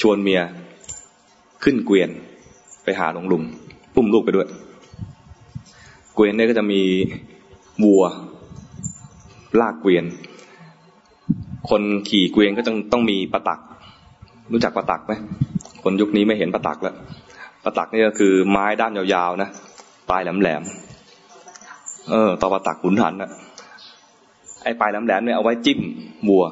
[0.00, 0.40] ชวนเมีย
[1.64, 2.10] ขึ้นเกวียน
[2.84, 3.42] ไปหาหลวงลุง
[3.94, 4.48] ปุ้มลูกไปด้วย
[6.14, 6.80] เกวียนเนี่ยก็จะมี
[7.84, 8.04] วัว
[9.60, 10.04] ลากเกวียน
[11.70, 13.60] คนขี่เกวียนก็ต้องต้องมีประตัก
[14.52, 15.12] รู้จักประตักไหม
[15.82, 16.94] คนยุคนี้ไม่เห็นประตักแล้ว
[17.64, 19.48] ประตักนี่ก็คือไม้ด้ามยาวๆนะ
[20.10, 23.30] ปลายแหลมๆเออต่อประตักขุนหันนะ
[24.64, 25.78] ไอ้ปลายแหลมๆเนี่ยเอาไว้จิ้ม
[26.28, 26.44] วัว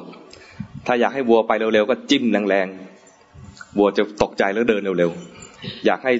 [0.87, 6.13] ถ้าอยากให้วัวไปเร็วๆก็จิ้มแรงๆวัวจะตกใจแล้วเดินเร็วๆอยากให้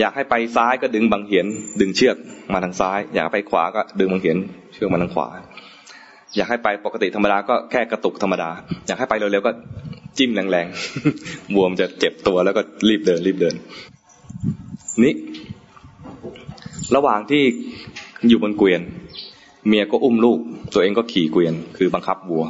[0.00, 1.46] อยากให้ไปซ้ายก็ดึงบังเหียน
[1.80, 2.16] ดึงเชือก
[2.52, 4.36] มาทางซ้าย อยากไปขวาก็ดึงบังเหียน
[4.72, 5.28] เชือกมาทางขวา
[6.36, 8.50] อยากให้ไปปกติธรรมดาก็แค่กระตุกธรรมดา
[8.86, 9.52] อยากให้ไปเร็วๆก็
[10.18, 13.54] จิ้มแรงๆวัวมันจะเจ็บตัวแล้วก็รีบเดิน รีบเดิน
[15.02, 15.14] นี่
[16.96, 17.42] ระหว่างที่
[18.28, 18.80] อยู่บนเกวียน
[19.68, 20.38] เมียก็อุ้มลูก
[20.72, 22.44] ตัวเองก็ขี่เกวียน คือบังคับวัว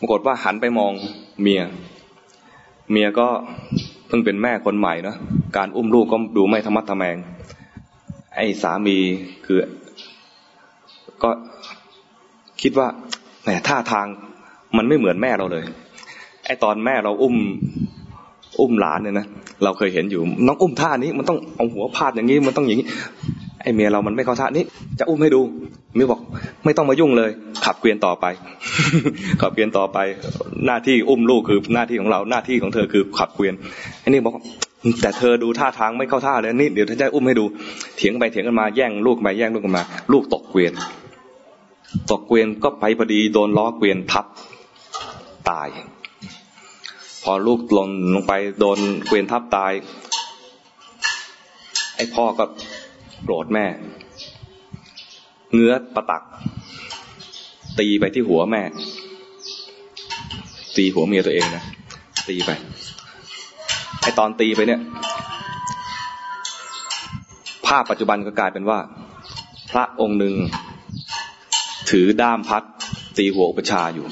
[0.00, 0.92] ปรากฏว่าหันไปมอง
[1.42, 1.62] เมีย
[2.90, 3.26] เมียก็
[4.08, 5.16] เพิ่งเป็นแม่คนใหม่เนาะ
[5.56, 7.16] การอุ้มลูกก็ดูไม่ธรรมะทแมง
[8.36, 8.96] ไอ้สามี
[9.46, 9.58] คือ
[11.22, 11.30] ก็
[12.66, 12.88] คิดว่า
[13.42, 14.06] แหมท่าทาง
[14.76, 15.64] มันไม่เหมือนแม่เราเลย
[16.46, 17.36] ไอตอนแม่เราอุ้ม
[18.60, 19.26] อุ้มหลานเนี่ยนะ
[19.64, 22.88] เราเคยเห็นอยู่ น้องอุ้มท่านี้มันต้องเอาหัวพาดอย่างนี้มันต้องอย่างนี้
[23.62, 24.64] ไอเมียเรามันไม่เข้าท่านี้
[24.98, 25.40] จะอุ้มให้ดู
[25.94, 26.20] เมียบอก
[26.64, 27.30] ไม่ต้องมายุ่งเลย
[27.64, 28.24] ขับเกวียนต่อไป
[29.40, 29.98] ขับเกวียนต่อไป
[30.66, 33.54] หน้าที่อุ้มลูกคือหน้าที่ของเราหน้าที่ของเธอคือขับเกวียน
[34.00, 34.34] ไอ้นี่บอก
[35.02, 37.44] แต่เธอดูท่าทางไม่เข้าท่าเลยนี่เดี๋ยวเธอจะอุ้มให้ดู
[37.96, 40.72] เถียงไปเถียงกันมาแย่งลูกไปแย่งลูกกันมา ลูกตกเกวียน
[42.10, 44.26] ตกเกวียนก็ไปพอดีโดนล้อเกวียนทับ
[45.50, 45.68] ตาย
[47.22, 49.72] พอลูกหล่นลงไปโดนเกวียนทับตาย
[51.96, 52.44] ไอ้พ่อก็
[53.22, 53.66] โกรธแม่
[55.54, 56.22] เงื้อประตัก
[57.78, 58.62] ตีไปที่หัวแม่
[60.76, 61.64] ตีหัวเมียตัวเองนะ
[62.28, 62.50] ตีไป
[64.02, 64.80] ไอตอนตีไปเนี่ย
[67.66, 68.78] ภาพปัจจุบันก็กลายเป็นว่า
[69.70, 70.34] พระองค์หนึ่ง
[71.90, 72.62] ถือด้ามพัด
[73.16, 74.06] ตีหัวอุปชาอยู่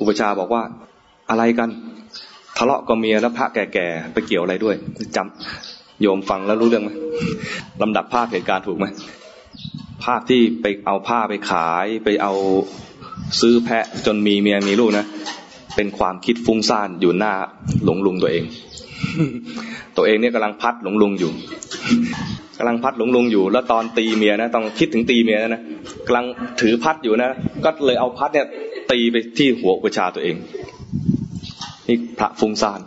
[0.00, 0.62] อุปชาบอกว่า
[1.30, 1.70] อะไรกัน
[2.56, 4.76] ทะเลาะกับเมียแล้วพระแก่ๆไปเกี่ยวอะไรด้วย
[5.16, 6.90] จำโยมฟังแล้วรู้เรื่องไหม
[7.82, 8.86] ลำดับภาพเหตุการณ์ถูกไหม
[10.04, 12.32] ภาพที่ไปเอาผ้าไปขายไปเอา
[13.40, 15.06] ซื้อแพะจนมีเมียมีลูกนะ
[15.76, 17.32] เป็นความคิดฟุ้งซ่านอยู่หน้า
[17.84, 18.44] หลงลุงตัวเอง
[19.96, 21.32] ตัวเองเนี่ยกำลังพัดหลงลุงอยู่
[22.60, 25.62] กำลังพัดหลงลุงอยู่ แล้วตอนตีเมียนะต้องคิดถึงตีเมียนะนะ
[26.06, 26.26] กำลัง
[26.60, 27.30] ถือพัดอยู่นะ
[27.64, 28.46] ก็เลยเอาพัดเนี่ย
[28.90, 30.36] ตีไปที่หัวอุปชาตัวเอง
[31.88, 32.80] นี่พระฟุ้งซ่าน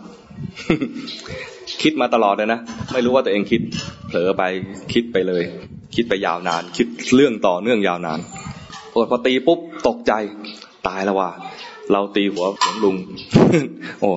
[1.82, 2.60] คิดมาตลอดเลยนะ
[2.94, 3.62] ไม่รู้ว่าตัวเองคิด
[4.08, 4.44] เผลอไป
[4.94, 5.44] คิดไปเลย
[5.96, 8.20] คิดไปยาวนาน คิดเรื่องต่อเนื่องยาวนาน
[8.94, 10.14] ปวดพอตีปุ๊บตกใจ
[10.88, 11.30] ตายแล้วว่า
[11.92, 12.96] เราตีหัวหลวงลุง
[14.00, 14.12] โอ้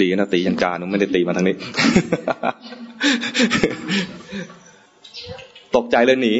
[0.00, 1.56] ดีนะตียังการไม่ได้ตีมาทางนี้
[5.76, 6.34] ตกใจเลยหนี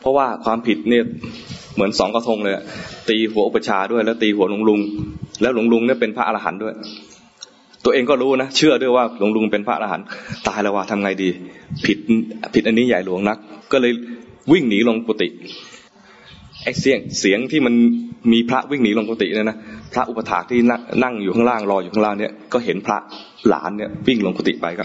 [0.00, 1.04] เพราะว่าความผิดเนี่ย
[1.74, 2.54] เหมือนสองกระทงเลย
[3.08, 4.80] ตีหัวอุปชาด้วยแล้วตีหัวหลวงลุง
[5.42, 6.74] แล้วหลวงลุงเนี่ยเป็นพระอรหันต์ด้วย
[7.84, 10.06] ตัวเองก็รู้นะเชื่อด้วยว่าหลวงลุงเป็นพระอรหันต์
[10.48, 11.28] ตายแล้วว่าทำไงดี
[11.84, 11.98] ผิด
[12.54, 13.38] ผิดอันนี้ใหญ่หลวงนัก
[13.72, 13.92] ก็เลย
[14.52, 15.28] วิ่งหนีลงกุฏิ
[16.64, 17.74] ไอ้เสียงเสียงที่มัน
[18.32, 19.56] มีพระวิ่งหนีลงกุฏิเนี่ยนะ
[19.92, 20.58] พระอุปถากที่
[21.02, 22.98] นั่งอยู่ข้างล่างรออยู่ข้างล่างเนี่ยก็เห็นพระ
[23.48, 24.84] หลานเนี่ยวิ่งลงกุฏิไปก็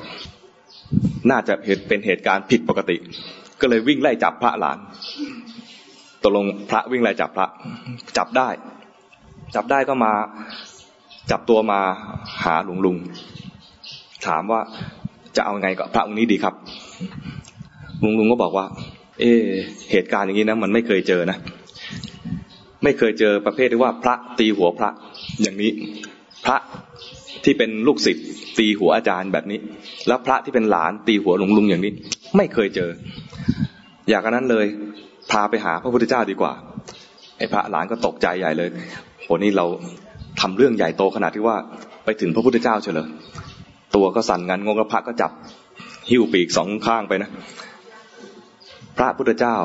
[1.30, 2.98] น่าจะเหตุเป็นเหตุการณ์ผิดปกติ
[3.62, 4.78] ก็เลยวิ่งไล่จับพระหลาน
[6.24, 7.48] ตกลงพระวิ่งไล่จับพระ
[8.18, 8.50] จับได้
[9.56, 10.14] จับได้ก็มา
[11.32, 11.80] จับตัวมา
[12.44, 12.98] หาหลวงลุง
[14.26, 14.62] ถามว่า
[15.36, 16.56] จะเอาไงกับพระองค์นี้ดีครับ
[18.04, 18.66] ลุงลุงก็บอกว่า
[19.20, 19.46] เออ
[19.92, 21.38] เหตุการณ์อย่างนี้นะมันไม่เคยเจอนะ
[22.84, 24.90] ไม่เคยเจอประเภทที่ว่าพระตีหัวพระ
[25.42, 25.72] อย่างนี้
[26.46, 26.58] พระ
[27.44, 28.26] ที่เป็นลูกศิษย์
[28.58, 29.60] ตีหัวอาจารย์แบบนี้
[30.08, 31.92] แล้วพระที่เป็นหลานตีหัวหลวงลุงอย่างนี้
[32.38, 32.90] ไม่เคยเจอ
[34.10, 34.66] อย่างนั้นเลย
[35.32, 36.54] พาไปหาพระพุทธเจ้าดีกว่า
[37.38, 38.70] ไอ้พระหลานก็ตกใจใหญ่เลย
[39.24, 39.66] โหนี่เรา
[40.42, 41.58] ทำเรื่องใหญ่โตขนาดที่ว่า
[42.06, 43.08] ไปถึงพระพุทธเจ้าเฉลย
[43.96, 45.32] ตัวก็สั่นงันงงกระพระก็จับ
[46.10, 47.30] หิ้วปีกสองข้างไปนะ
[48.98, 49.56] พระพุทธเจ้า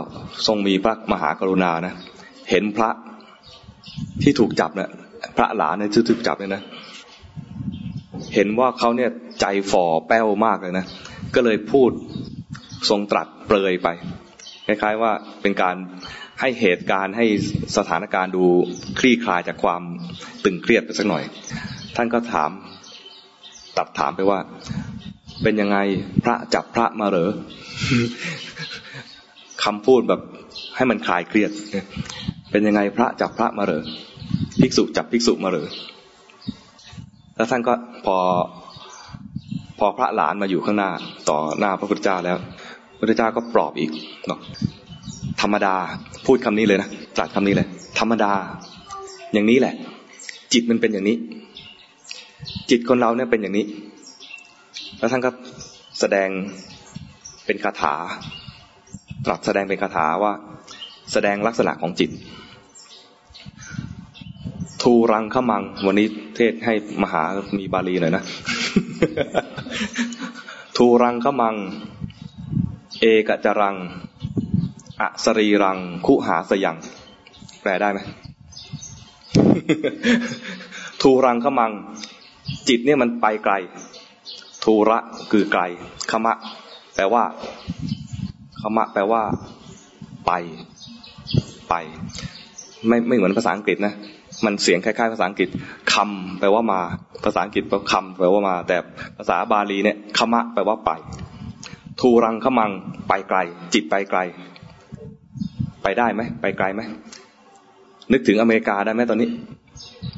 [0.46, 1.94] ทรงมีพระมหากรุณานะ
[2.50, 2.90] เห็นพระ
[4.22, 4.90] ที่ถูกจับเนะี่ย
[5.37, 6.62] พระหลานเนี่ยที่ถูกจับเนี่ยนะ
[8.35, 10.87] เห็นว่าเขาเนี่ยใจฝ่อแป้วมากเลยนะ
[11.35, 11.90] ก็เลยพูด
[12.88, 13.88] ทรงตรัสเปลยไป
[14.66, 15.77] คล้ายๆว่าเป็นการ
[16.40, 17.27] ให้เหตุการณ์ให้
[17.77, 18.45] สถานการณ์ดู
[18.99, 19.83] คลี่คลายจากความ
[20.45, 21.25] ตึงเครียดไปสักหน่อย
[21.97, 22.51] ท่านก็ถาม
[23.77, 24.38] ตัดถามไปว่า
[25.42, 25.79] เป็นยังไง
[26.25, 27.31] พระจับพระมาเหรอ
[29.64, 30.21] คำพูดแบบ
[30.77, 31.51] ให้มันคลายเครียด
[32.51, 33.83] เป็นยังไงพระจับพระมาเหรอ
[34.61, 35.68] ภิกษุจับภิกษุมาเหรอ
[37.42, 37.74] แล้วท่านก็
[38.07, 38.16] พอ
[39.78, 40.90] พอพระหลานมาอยู่ข้างหน้า
[41.28, 42.37] ต่อหน้าพระพุทธเจ้าแล้ว
[42.92, 43.90] พระพุทธเจ้าก็ปลอบอีก
[44.26, 44.38] เนาะ
[45.40, 45.74] ธรรมดา
[46.26, 47.66] พูดคำนี้เลยนะตรัสคำนี้เลย
[47.98, 48.33] ธรรมดา
[49.33, 49.74] อย่างนี้แหละ
[50.52, 51.16] จิตมันเป็นอย่างนี้
[52.70, 53.66] จิตคนเราเนี่ยเป็นอย่างนี้
[54.98, 55.31] แล้วท่านก็
[56.00, 56.28] แสดง
[57.46, 57.94] เป็นคาถา
[59.26, 60.33] ตรัสแสดงเป็นคาถาว่า
[61.12, 62.11] แสดงลักษณะของจิต
[64.83, 67.23] ทูรังขมัง วันนี้เทศให้มหา
[67.59, 68.23] มีบาลีหน่อยนะ
[70.77, 71.55] ทูรังขมัง
[73.01, 73.77] เอกจรัง
[75.01, 76.77] อสรีรัง คุหาสยัง
[77.62, 77.99] แปลได้ไหม
[81.03, 81.73] ทูรังขมัง
[82.68, 83.55] จิตเนี่ยมันไปไกล
[84.64, 84.99] ทูระ
[85.31, 85.62] คือไกล
[86.11, 86.35] ขมะ
[86.95, 87.23] แปลว่า
[88.61, 89.23] ขมะ แปลว่า
[90.27, 90.33] ไป
[91.68, 91.75] ไป
[92.88, 93.95] ไม่ไม่เหมือนภาษาอังกฤษนะ
[94.44, 95.48] มันเสียงคล้ายๆ ภาษาอังกฤษ
[95.94, 96.81] คำแปลว่ามา
[97.24, 98.76] ภาษาอังกฤษแปลคำแปลว่ามา แต่
[99.18, 100.90] ภาษาบาลีเนี่ยขมะแปลว่าไป
[102.00, 102.70] ทูรังขมัง
[103.09, 103.38] ไปไกล
[103.74, 104.20] จิตไปไกล
[105.83, 106.81] ไปได้ไหมไปไกลไหม
[108.12, 109.28] นึกถึงอเมริกาได้ไหมตอนนี้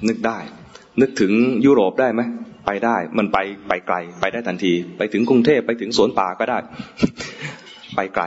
[0.08, 0.38] นึกได้
[1.00, 1.32] นึกถึง
[1.66, 2.22] ยุโรปได้ไหม
[2.66, 6.58] ไปได้ มันไปไปไกล ไปได้ทันที ไปถึงกรุงเทพไปถึงสวนป่าก็ได้
[7.96, 8.24] ไปไกล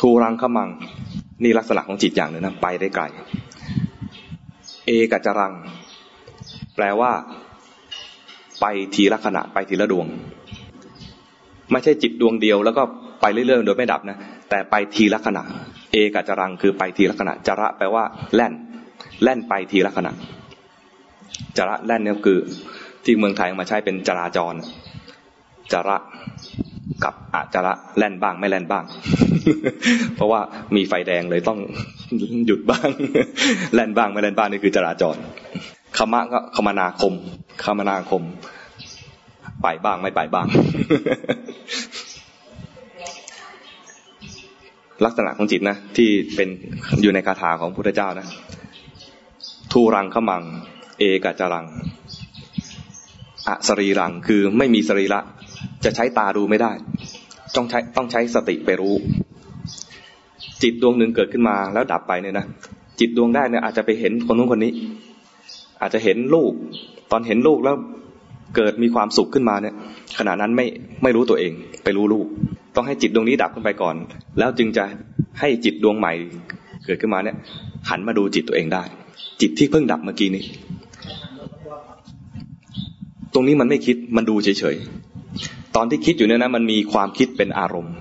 [0.00, 0.68] ทูรังขมัง
[1.44, 3.04] นี่ลักษณะของจิตอย่างหนึ่งนะไปได้ไกล
[4.86, 5.52] เอกัจรัง
[6.74, 7.12] แปลว่า
[8.60, 10.06] ไปทีละขณะไปทีละดวง
[11.72, 12.82] ไม่ใช่จิตดวงเดียว แล้วก็
[13.20, 14.18] ไปเรื่อยๆโดยไม่ดับนะ
[14.50, 15.42] แต่ไปทีละขณะ
[15.92, 18.52] เอกจรังคือไปทีละขณะจระแปลว่า แล่น
[19.22, 20.12] แล่นไปทีละขณะ
[21.56, 22.38] จระแล่นเนี่ยคือ
[23.04, 24.54] ที่เมืองไทยมาใช้เป็นจราจร
[25.72, 25.96] จระ
[27.04, 28.84] กับอาจระแล่นบ้างไม่แล่นบ้าง
[30.16, 30.40] เพราะว่า
[30.76, 31.58] มีไฟแดงเลยต้อง
[32.46, 32.88] หยุดบ้าง
[33.74, 35.16] แล่นบ้างไม่แล่นบ้างนี่คือจราจร
[35.96, 37.14] คมะก็คมนาคม
[37.64, 38.22] คมนาคม
[39.62, 40.46] ไปบ้างไม่ไปบ้าง
[45.04, 46.48] ลักษณะของจิตนะที่เป็น
[47.02, 48.26] อยู่ในคาถาของพุทธเจ้านะ
[49.72, 50.42] ทูรังขมัง
[50.98, 51.66] เอกจรัง
[53.48, 55.20] อสรีรังคือไม่มีสรีระ
[55.86, 56.72] จะใช้ตาดูไม่ได้
[57.56, 58.94] ต้องใช้ต้องใช้สติไปรู้
[60.62, 62.46] จิตดวงหนึ่งเกิดขึ้นมาแล้วดับไปเนี่ยนะ
[63.00, 64.72] จิตดวงได้เนี่ยอาจจะไปเห็นคนนู้นคนนี้
[65.80, 66.52] อาจจะเห็นลูก
[67.10, 67.76] ตอนเห็นลูกแล้ว
[68.56, 69.74] เกิดมีความสุขขึ้นมาเนี่ย
[70.18, 70.66] ขณะนั้นไม่
[71.02, 71.52] ไม่รู้ตัวเอง
[71.84, 72.26] ไปรู้ลูก
[72.76, 73.96] ต้องให้จิตดวงนี้ดับขึ้นไปก่อน
[74.38, 74.84] แล้วจึงจะ
[75.40, 76.12] ให้จิตดวงใหม่
[76.84, 77.36] เกิดขึ้นมาเนี่ย
[77.90, 78.82] หันมาดูจิตตัวเองได้
[79.40, 80.44] จิตที่เพิ่งดับเมื่อกี้นี้
[83.34, 84.76] ตรงนี้มันไม่คิดมันดูเฉย
[85.76, 87.94] ตอนที่คิดอยู่เนี่ยนะมันมีความคิดเป็นอารมณ์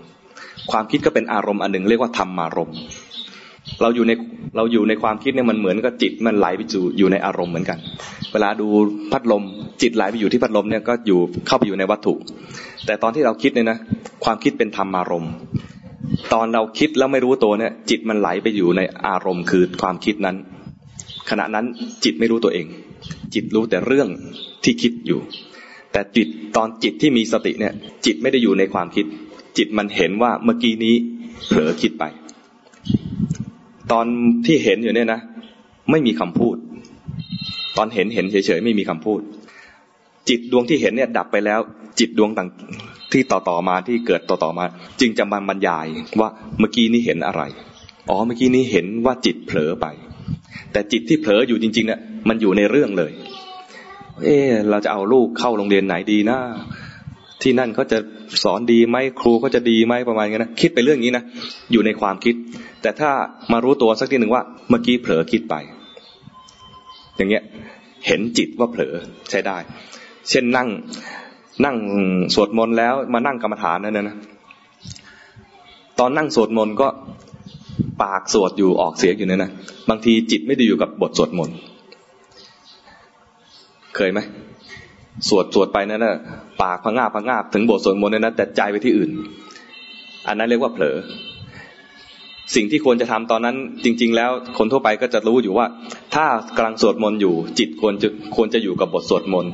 [0.72, 2.78] ความคิดก็เป็นอารมณ์อันหนึ่งเรียกว่าธรรมารมณ์
[3.82, 4.12] เราอยู่ใน
[4.58, 7.78] เราอยู่ในความคิดเนี่ยมันเหมือนกับจิตมันไหลไปอยู่อยู่ในอารมณ์เหมือนกัน
[8.32, 8.68] เวลาดู
[9.12, 9.44] พัดลม
[9.82, 12.14] จิตไหลไปอยู่ที่พัดลมเนี่ยก็อยู่เข้าไปอยู่ในวัตถุ
[12.86, 13.78] แต่ตอนที่เราคิดเนี่ยนะ
[14.24, 15.32] ความคิดเป็นธรรมารมณ์
[16.34, 20.36] ตอนเราคิดแล้วไม่รู้ตัวเนี่ย จิตมันไหลไปอยู่ในอารมณ์คือความคิดนั้น
[21.30, 21.66] ขณะนั้น
[22.04, 22.68] จิตไม่รู้ตัวเอง
[23.34, 24.08] จิตรู้แต่เรื่อง
[24.64, 25.20] ที่คิดอยู่
[25.96, 26.28] แต่จิต
[26.58, 27.74] ตอนจิตที่มีสติเนี่ย
[28.06, 29.06] จิตไม่ได้อยู่ในความคิด
[29.58, 30.96] จิตมันเห็นว่าเมื่อกี้นี้
[31.48, 32.04] เผลอคิดไป
[33.92, 34.06] ตอน
[34.46, 35.20] ที่เห็นอยู่เนี่ยนะ
[35.92, 36.56] ไม่มีคำพูด
[37.78, 39.22] ตอนเห็นเห็นเฉยๆไม่มีคำพูด
[40.30, 41.60] จิตดวงที่เห็นเนี่ยดับไปแล้ว
[42.00, 42.50] จิตดวงต่าง
[43.12, 44.66] ที่ต่อต่อมาที่เกิดต่อต่อมา
[45.00, 45.86] จึงจะมาบรรยาย
[46.20, 46.30] ว่า
[46.60, 47.42] เมื่อกี้นี้เห็นอะไร
[48.10, 49.86] อ๋อเมื่อกี้นี้เห็นว่าจิตเผลอไป
[50.72, 53.12] แต่จิตที่เผลออยู่จริงๆเนี่ยมันอยู่ในเรื่องเลย
[54.23, 56.38] เออเราจะเอาลูกเข้าโรงเรียนไหนดีนะ
[57.41, 57.97] ที่นั่นเขาจะ
[58.43, 61.23] สอนดีไหมครูเขาจะดีไหมประมาณนี้นะคิดไปเรื่องนี้นะ
[61.71, 62.36] อยู่ในความคิด
[62.82, 63.12] แต่ถ้า
[63.51, 65.56] มารู้ตัวสักทีหนึ่งว่า เมื่อกี้เผลอคิดไป
[67.17, 67.43] อย่างเงี้ย
[68.08, 68.93] เห็นจิตว่าเผลอ
[69.30, 69.58] ใช้ได้
[70.30, 70.69] เช่นนั่ง
[71.65, 71.75] นั่ง
[72.36, 74.17] สวดมนต์แล้วมานั่งกรรมฐานนั่นนะ
[75.99, 76.88] ตอนนั่งสวดมนต์ก็
[78.04, 79.51] ปากสวดอยู่ออกเสียงอยู่นั่นนะ
[79.89, 81.58] บางทีจิตไม่ได้อยู่กับบทสวดมนต์
[83.96, 84.20] เคยไหม
[85.30, 86.16] สวดสวดไปนั่นนะ
[86.62, 89.12] ปากพังงาบพงงาบถึงบทสวดมนต์นั่นนะแต่ใจไปที่อื่น
[90.28, 90.96] อันนั้นเรียกว่าเผลอ
[92.56, 95.66] สิ่งที่ควรจะทำตอนนั้น จริง ๆ แล้วคนทั่วไปก็จะรู้อยู่ว่า
[96.16, 99.54] ถ้ากำลังสวดมนต์อยู่ จิตควรจะควรจะอยู่กับบทสวดมนต์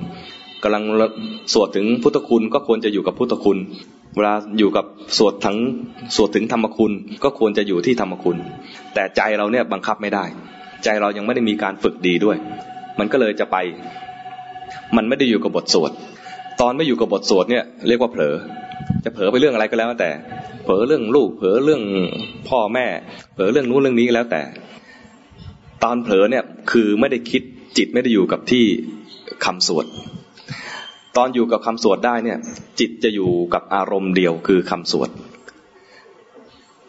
[0.63, 0.83] กำลัง
[1.53, 3.57] สวดถึงพุทธคุณก็ควรจะอยู่กับพุทธคุณ
[4.15, 4.85] เวลาอยู่กับ
[5.17, 5.57] สวดทั้ง
[6.15, 6.91] สวดถึงธรรมคุณ
[7.23, 8.37] ก็ควรจะอยู่ที่ธรรมคุณ
[8.93, 10.25] แต่ใจเราเนี่ยบังคับไม่ได้
[10.83, 12.37] ใจเรายังไม่ได้มีการฝึกดีด้วย
[12.99, 13.57] มันก็เลยจะไป
[14.95, 15.91] มันไม่ได้อยู่กับบทสวด
[16.61, 18.35] ตอนไม่อยู่กับบทสวดเนี่ยเรียกว่าเผลอ
[19.03, 20.11] จะเผลอไปเรื่องอะไรก็แล้วแต่
[20.63, 21.81] เผลอเรื่องลูก เผลอเรื่อง
[22.49, 22.85] พ่อแม่
[23.33, 24.41] เผลอเรื่องนู้นเรื่องนี้แล้วแต่
[25.83, 27.41] ตอนเผลอเนี่ยคือไม่ได้คิด
[27.77, 28.65] จิตไม่ได้อยู่กับที่
[29.45, 29.85] คำสวด
[31.17, 32.37] ตอนอยู่กับคำสวดได้เนี่ย
[32.79, 35.09] จิตจะอยู่กับอารมณ์เดียวคือคำสวด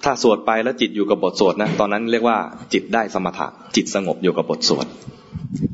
[0.05, 2.39] ถ้าสวดไปแล้วจิตอยู่กับบทสวดนะตอนนั้นเรียกว่า
[2.73, 4.87] จิตได้สมถะจิตสงบอยู่กับบทสวด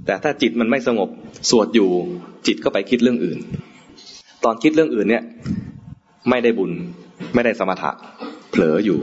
[0.07, 1.09] แต่ถ้าจิตมันไม่สงบ
[1.51, 1.89] สวดอยู่
[2.47, 3.39] จิตก็ไปคิดเรื่องอื่น
[4.45, 5.25] ตอนคิดเรื่องอื่นเนี่ย
[6.29, 6.73] ไม่ได้บุญ
[7.35, 7.91] ไม่ได้สมถะ
[8.51, 8.99] เผลออยู่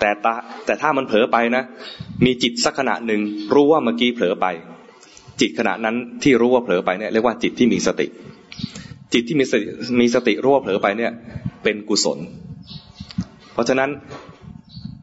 [0.00, 0.34] แต่ตา
[0.66, 1.64] แต่ถ้ามันเผลอไปนะ
[2.24, 3.20] มีจิตสักขณะหนึ่ง
[3.54, 4.46] รู้ว่าเมื่อกี้เผลอไป
[5.40, 8.06] จิตขณะนั้นที่รู้ว่าเผลอไปเนี่ยเรียกว่าจิตที่มีสติ
[9.12, 9.64] จิตที่มีสติ
[10.00, 11.12] มีสติรู้ว่าเผลอไปเนี่ย
[11.62, 12.18] เป็นกุศล
[13.52, 13.90] เพราะฉะนั้น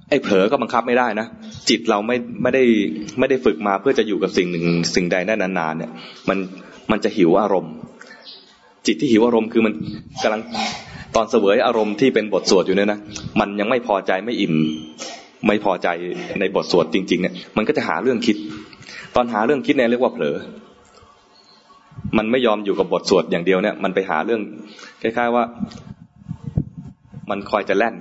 [0.10, 1.28] ไอ้เผลอก็บังคับไม่ได้นะ
[1.70, 2.64] จิตเราไม่ไม่ได้
[3.20, 4.66] ไม่ได้ฝึกมาเพื่อจะอยู่กับสิ่งหนึ่ง
[4.96, 5.92] สิ่งใดได้นานๆเนี่ย
[6.30, 6.38] มัน
[6.92, 7.74] มันจะหิวอารมณ์
[8.86, 9.74] จิตที่หิวอารมณ์คือมัน
[10.24, 10.42] กำลัง
[11.16, 13.00] ตอนเสวยอารมณ์ที่เป็นบทสวดอยู่เนี่ยนะ
[13.40, 14.56] มันยังไม่พอใจไม่อิ่ม
[15.48, 15.88] ไม่พอใจ
[16.40, 18.38] ในบทสวดจริง ๆ เนี่ย มันก็จะหาเรื่องคิด
[19.16, 20.36] ตอนหาเรื่องคิดเนี่ยเรียกว่าเผลอ
[22.18, 24.42] มันไม่ยอมอยู่กับบทสวดอย่างเดียวเนี่ย มันไปหาเรื่อง
[25.02, 25.44] คล้ายๆว่า
[27.30, 27.96] มันคอยจะแล่น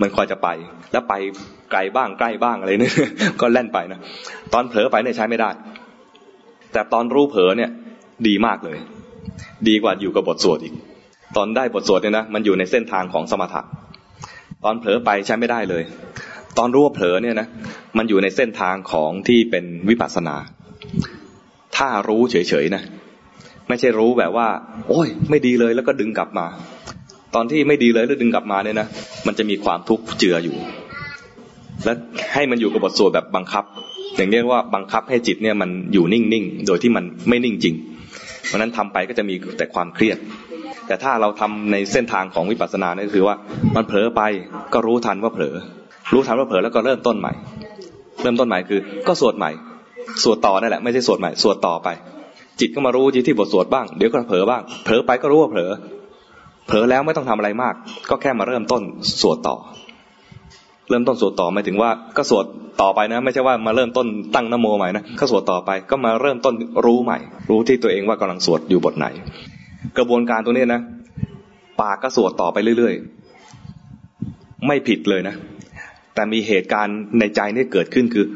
[0.00, 0.48] มันคอยจะไป
[0.92, 1.14] แล้วไป
[1.70, 2.94] ไกลบ้างใกล้บ้างอะไรเนี่ย
[3.40, 4.00] ก็แล่นไปนะ
[4.52, 5.50] ตอนเผลอไปเนี่ยใช้ไม่ได้
[6.72, 7.70] แต่ตอนรู้เผลอเนี่ย
[8.26, 8.78] ดีมากเลย
[9.68, 10.74] ดีกว่าอยู่กับบทสวดอีก
[11.36, 13.62] ตอนได้บทสวดเนี่ยนะมันอยู่ในเส้นทางของสมถะ
[14.64, 15.82] ตอนเผลอไปใช้ไม่ได้เลย
[16.58, 17.46] ตอนรู้ว่าเผลอเนี่ยนะ
[17.98, 20.36] มันอยู่ในเส้นทางของที่เป็นวิปัสสนา
[21.76, 22.82] ถ้ารู้เฉยๆนะ
[23.68, 24.48] ไม่ใช่รู้แบบว่า
[24.88, 26.46] โอ้ย ไม่ดีเลยแล้วก็ดึงกลับมา
[27.34, 28.86] ตอนที่ไม่ดีเลยแล้วดึงกลับมาเนี่ยนะ
[29.26, 30.56] มันจะมีความทุกข์เจืออยู่
[31.84, 31.92] และ
[32.34, 33.64] ให้มันอยู่กับบทสวดแบบบังคับ
[34.16, 37.74] อย่างเรียกว่าบังคับให้จิตเนี่ยมันอยู่นิ่งๆโดยที่มันไม่นิ่งจริง
[38.46, 40.18] เพราะนั้นทำไปก็จะมีแต่ความเครียด
[40.86, 43.36] แต่ถ้าเราทำในเส้นทางของวิปัสสนาเนี่ยคือว่า
[43.76, 44.22] มันเผลอไป
[44.74, 45.54] ก็รู้ทันว่าเผลอ
[46.12, 47.32] รู้ทันว่าเผลอแล้วก็เริ่มต้นใหม่
[48.22, 49.50] เริ่มต้นใหม่คือ ก็สวดใหม่
[50.22, 51.88] สวดต่อนั่นแหละไม่ใช่สวดใหม่สวดต่อไป
[52.60, 55.70] จิตก็มารู้ที่ที่บทสวดบ้างเดี๋ยวก็เผลอบ้างเผลอไปก็รู้ว่าเผลอ
[56.70, 57.74] เผลอแล้วไม่ต้องทำอะไรมาก
[58.10, 58.82] ก็แค่มาเริ่มต้น
[59.20, 59.56] สวดต่อ
[60.88, 62.44] เริ่มต้นสวดต่อหมายถึงว่าก็สวด
[62.80, 66.54] ต่อไปนะ ไม่ใช่ว่ามาเริ่มต้นตั้งนโมใหม่นะก็สวดต่อไปก็มาเริ่มต้น
[66.84, 67.18] รู้ใหม่
[67.50, 69.06] รู้ที่ตัวเองว่ากำลังสวดอยู่บทไหน
[69.98, 70.80] กระบวนการตัวนี้นะ
[71.80, 75.34] ปากก็สวดต่อไปเรื่อยๆ ไม่ผิดเลยนะ
[76.14, 78.26] แต่มีเหตุการณ์ในใจนี่เกิดขึ้นคือ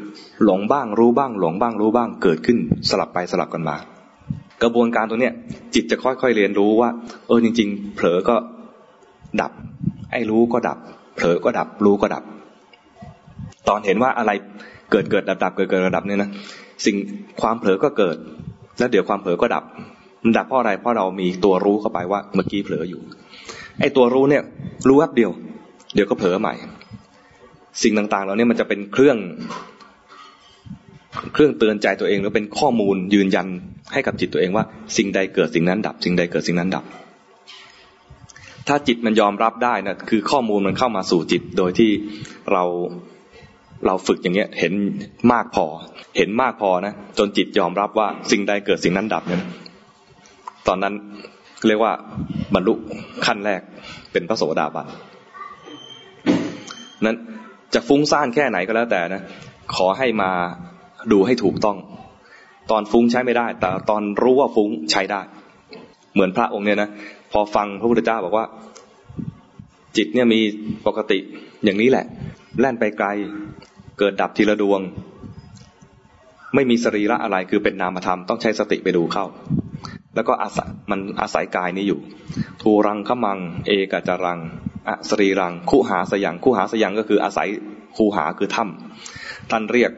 [0.43, 2.57] หลงบ้างรู้บ้าง หลงบ้างรู้บ้างเกิดขึ้น
[2.89, 3.75] สลับไปสลับกันมา
[4.63, 5.33] กระบวนการตัวเนี้ย
[5.75, 6.89] จิตจะค่อยๆเรียนรู้ว่า
[7.27, 8.35] เออจริง ๆ เผลอก็
[9.41, 9.51] ดับ
[10.11, 10.77] ไอ้รู้ก็ดับ
[11.15, 12.23] เผลอก็ดับ รู้ก็ดับ
[13.67, 14.31] ตอนเห็นว่าอะไร
[14.91, 16.29] เกิดเกิดดับดับเกิดเกิดดับเนี่ยนะ
[16.85, 16.95] สิ่ง
[17.41, 18.17] ความเผลอก็เกิด
[18.79, 19.63] แล้วเดี๋ยวความเผลอก็ดับ
[20.23, 23.01] มันดับเพราะอะไรเพราะเรามีตัวรู้เข้าไปว่าเมื่อกี้เผลออยู่
[23.79, 24.43] ไอ้ตัวรู้เนี่ย
[24.87, 25.31] รู้แป๊บเดียว
[25.95, 26.53] เดี๋ยวก็เผลอใหม่
[27.83, 29.17] สิ่งต่างๆเหล่านี้มันจะเป็นเครื่อง
[31.33, 33.47] เครื่องเตือนใจตัวเองหรือเป็นข้อมูลยืนยัน
[33.93, 34.65] ให้กับจิตตัวเองว่า
[34.97, 36.85] สิ่งใดเกิดสิ่งนั้นดับ สิ่งใดเกิดสิ่งนั้นดับ
[38.67, 41.91] ถ้าจิตมันยอมรับได้นะคือข้อมูลมันเข้ามาสู่จิตโดยที่
[42.51, 42.63] เรา
[43.85, 44.73] เราฝึกอย่างเงี้ยเห็น
[45.31, 45.65] มากพอ
[46.17, 49.41] เห็นมากพอนะจนจิตยอมรับว่าสิ่งใดเกิดสิ่งนั้นดับเนี่ย
[50.67, 50.93] ตอนนั้น
[51.67, 51.93] เรียกว่า
[52.53, 52.73] บรรลุ
[53.25, 53.61] ขั้นแรก
[54.11, 54.87] เป็นพระโสดาบัน
[57.05, 57.17] นั้น
[57.73, 59.23] จะฟุ้งซ่านแค่ไหนก็แล้วแต่นะ
[59.75, 60.31] ขอให้มา
[61.11, 61.77] ดูให้ถูกต้อง
[62.71, 65.21] ตอนฟุ้งใช้ไม่ได้ แต่ตอนรู้ว่าฟุ้งใช้ได้
[66.13, 66.89] เหมือนพระองค์เนี่ยนะ
[67.31, 68.45] พอฟังพระพุทธเจ้าบอกว่า
[69.97, 70.39] จิตเนี่ยมี
[70.87, 71.19] ปกติ
[71.63, 72.05] อย่างนี้แหละ
[72.59, 73.07] แล่นไปไกล
[73.99, 74.81] เกิดดับทีละดวง
[76.55, 79.25] ไม่มีสรีระอะไรคือเป็นนามธรรมต้องใช้สติไปดูเข้า
[80.15, 81.99] แล้วก็อาศัยมันอาศัยกายนี้อยู่
[82.61, 84.39] ทูรังขมัง เอกจรัง
[84.87, 87.47] อสรีรังคู่หาสยังคู่หาสยังก็คืออาศัย
[87.97, 89.91] คูหาคือถ้ำท่านเรียก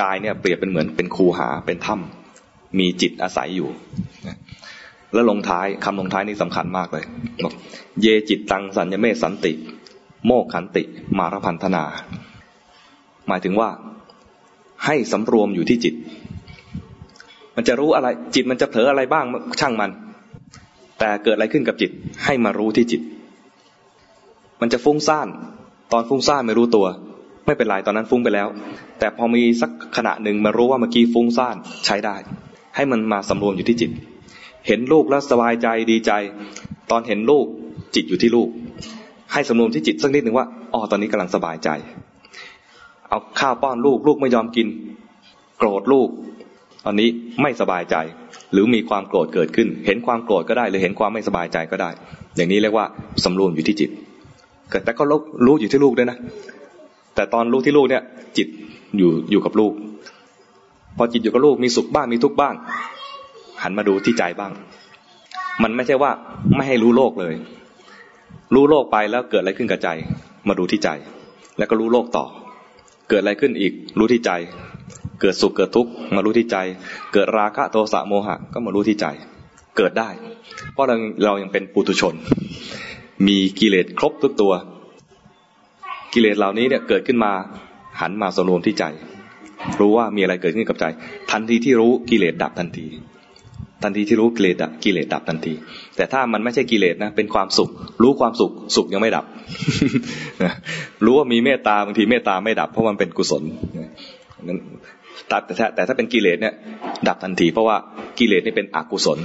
[0.00, 3.68] กายเนี่ยเปรียบเป็นเหมือนเป็นคูหาเป็นถ้ำมีจิตอาศัยอยู่
[5.12, 7.04] แล้วลงท้ายคำลงท้ายนี้สำคัญมากเลย
[7.42, 7.52] บอก
[8.02, 9.52] เยจิตตังสัญญเมสันติ
[10.26, 10.82] โมกขันติ
[11.18, 11.84] มารพันธนา
[13.28, 13.70] หมายถึงว่า
[14.86, 15.94] ให้สำรวมอยู่ที่จิต
[17.56, 19.24] มันจะรู้อะไร จิตมันจะเผลออะไรบ้าง
[19.60, 19.90] ช่างมัน
[20.98, 21.90] แต่เกิดอะไรขึ้นกับจิต
[22.24, 23.02] ให้มารู้ที่จิต
[24.60, 25.28] มันจะฟุ้งซ่าน
[25.92, 26.86] ตอนฟุ้งซ่านไม่รู้ตัว
[27.46, 28.48] ไม่เป็นไรตอนนั้นฟุ้งไปแล้ว
[28.98, 32.16] แต่พอมีสักขณะหนึ่งมารู้ว่าเมื่อกี้ฟุ้งซ่านใช้ได้
[32.76, 33.90] ให้มันมาสำรวมอยู่ที่จิต
[34.66, 36.12] เห็นลูกแล้วสบายใจดีใจ
[36.90, 37.46] ตอนเห็นลูก
[37.94, 38.48] จิตอยู่ที่ลูก
[39.32, 41.68] ให้สำรวมที่จิตสักนิดหนึ่งว่าอ๋อตอนนี้กำลังสบายใจ
[43.08, 44.66] เอาข้าวป้อนลูกลูกไม่ยอมกิน
[45.58, 46.08] โกรธลูก
[46.84, 47.08] ตอนนี้
[47.42, 47.96] ไม่สบายใจ
[48.52, 51.90] หรือมีความโกรธเกิดขึ้น เห็นความโกรธก็ได้ หรือเห็นความไม่สบายใจก็ได้
[52.36, 52.86] อย่างนี้เรียกว่า
[53.24, 53.90] สำรวมอยู่ที่จิต
[54.84, 55.02] แต่ก็
[55.46, 56.18] รู้อยู่ที่ลูกด้วยนะ
[57.14, 58.02] แต่ตอนรู้ที่ลูกเนี่ย
[58.36, 58.48] จิต
[58.96, 59.72] อยู่อยู่กับลูก
[60.96, 62.54] พอจิตอยู่กับลูกมีสุขบ้างมีทุกข์บ้าง
[63.62, 64.52] หันมาดูที่ใจบ้าง
[65.62, 66.10] มันไม่ใช่ว่า
[66.56, 67.34] ไม่ให้รู้โลกเลย
[68.54, 69.88] รู้โลกไปแล้วเกิดอะไรขึ้นกับใจ
[70.48, 70.88] มาดูที่ใจ
[71.58, 72.26] แล้วก็รู้โลกต่อ
[73.08, 74.30] เกิดอะไรขึ้นอีก รู้ที่ใจ
[75.20, 76.56] เกิดสุขเกิดทุกข์มารู้ที่ใจ
[77.12, 79.06] เกิดราคะโทสะโมหะ ก็มารู้ที่ใจ
[79.76, 80.08] เกิดได้
[80.72, 82.14] เพราะเราเรายังเป็นปุถุชน
[83.26, 84.52] มีกิเลสครบทุกตัว
[86.14, 87.32] กิเลสเหล่านี้เนี่ยเกิดขึ้นมา
[88.00, 88.84] หันมาสรวมที่ใจ
[89.80, 90.84] รู้ว่ามีอะไรเกิดขึ้นกับใจ
[91.30, 92.86] ทันทีที่รู้กิเลสดับทันที
[93.82, 95.54] ทันทีที่รู้กิเลสดับกิเลสดับทันที
[95.96, 97.70] แต่ถ้ามันไม่ใช่กิเลสนะเป็นความสุข
[98.02, 99.24] รู้ความสุขสุขยังไม่ดับ
[101.04, 103.42] รู้ว่ามีเมตตาบางทีเมตตาไม่ดับ เพราะมันเป็นกุศล
[104.48, 104.58] นั้น
[105.28, 105.36] แต่
[105.74, 106.54] แต่ถ้าเป็นกิเลสเนี่ย
[107.08, 107.76] ดับทันที เพราะว่า
[108.18, 109.18] กิเลสนี่เป็นอกุศล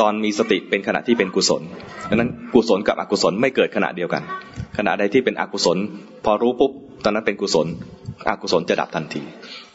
[0.00, 1.62] ตอนมีสติเป็นขณะที่เป็นกุศล
[2.08, 4.22] ดังนั้นกุศลกับอกุศลไม่เกิดขณะเดียวกัน
[4.78, 5.78] ขณะใดที่เป็นอกุศล
[6.24, 6.72] พอรู้ปุ๊บ
[7.04, 7.66] ตอนนั้นเป็นกุศล
[8.28, 9.22] อกุศลจะดับทันที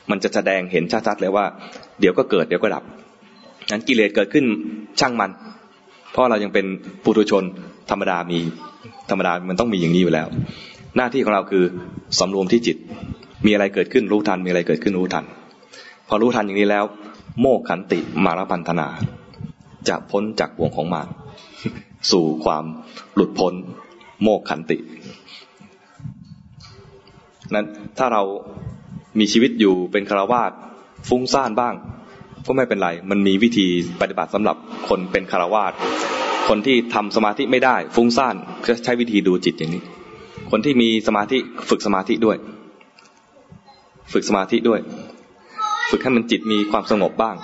[0.09, 1.45] มันจะแสดงเห็นชัดๆเลยว่า
[1.99, 2.84] เดี๋ยวก็เกิดเดี๋ยวก็ดับ
[3.72, 4.45] นั้นกิเลสเกิดขึ้น
[4.99, 5.32] ช่างมัน
[6.11, 6.65] เพราะเรายังเป็น
[7.03, 7.43] ปุถุชน
[7.89, 8.39] ธรรมดามี
[9.09, 10.28] ธรรมดามันต้องมีอย่างนี้อยู่แล้ว
[10.97, 11.63] หน้าที่ของเราคือ
[12.20, 12.78] สำรวมที่จิต
[13.45, 15.26] มีอะไรเกิดขึ้นรู้ทัน มีอะไรเกิดขึ้นรู้ทัน
[16.07, 16.86] พอรู้ทันอย่างนี้แล้ว
[17.39, 18.88] โมกขันติมารพันธนา
[19.88, 21.07] จะพ้นจากวงของมาร
[22.11, 22.65] สู่ความ
[23.15, 23.53] หลุดพ้น
[24.21, 24.77] โมกขันติ
[27.53, 27.65] นั้น
[27.97, 28.23] ถ้าเรา
[29.19, 30.51] มีชีวิตอยู่เป็นคารวาส
[31.09, 31.73] ฟุ้งซ่านบ้าง
[32.45, 33.67] ก็ไม่เป็นไร มันมีวิธี
[34.01, 34.57] ปฏิบัติสำหรับ
[34.89, 35.73] คนเป็นคารวาส
[36.47, 39.84] คนที่ทำสมาธิไม่ได้ ฟุ้งซ่านก็ใช้วิธีดูจิตอย่างนี้
[40.51, 41.38] คนที่มีสมาธิ
[41.69, 42.38] ฝึกสมาธิด้วย
[44.13, 44.80] ฝึกสมาธิด้วย
[45.89, 47.36] ฝึกให้มันจิตมีความสงบบ้าง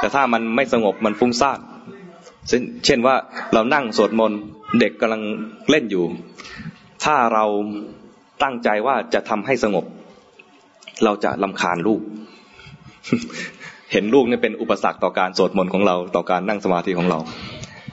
[0.00, 1.58] แต่ถ้ามันไม่สงบมันฟุ้งซ่าน
[2.84, 3.14] เช่นว่า
[3.54, 4.40] เรานั่งสวดมนต์
[4.80, 5.22] เด็กกำลัง
[5.70, 6.04] เล่นอยู่
[7.04, 7.44] ถ้าเรา
[8.42, 9.84] ตั้งใจว่าจะทำให้สงบ
[11.04, 12.00] เราจะลำคาญลูก
[13.92, 17.18] เห็นลูกนี่เป็นอุปสรรคต่อการสวดมนต์ของเราต่อการนั่งสมาธิของเรา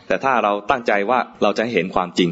[0.07, 2.29] แต่ถ้าเราตั้งใจว่าเราจะเห็นความจริง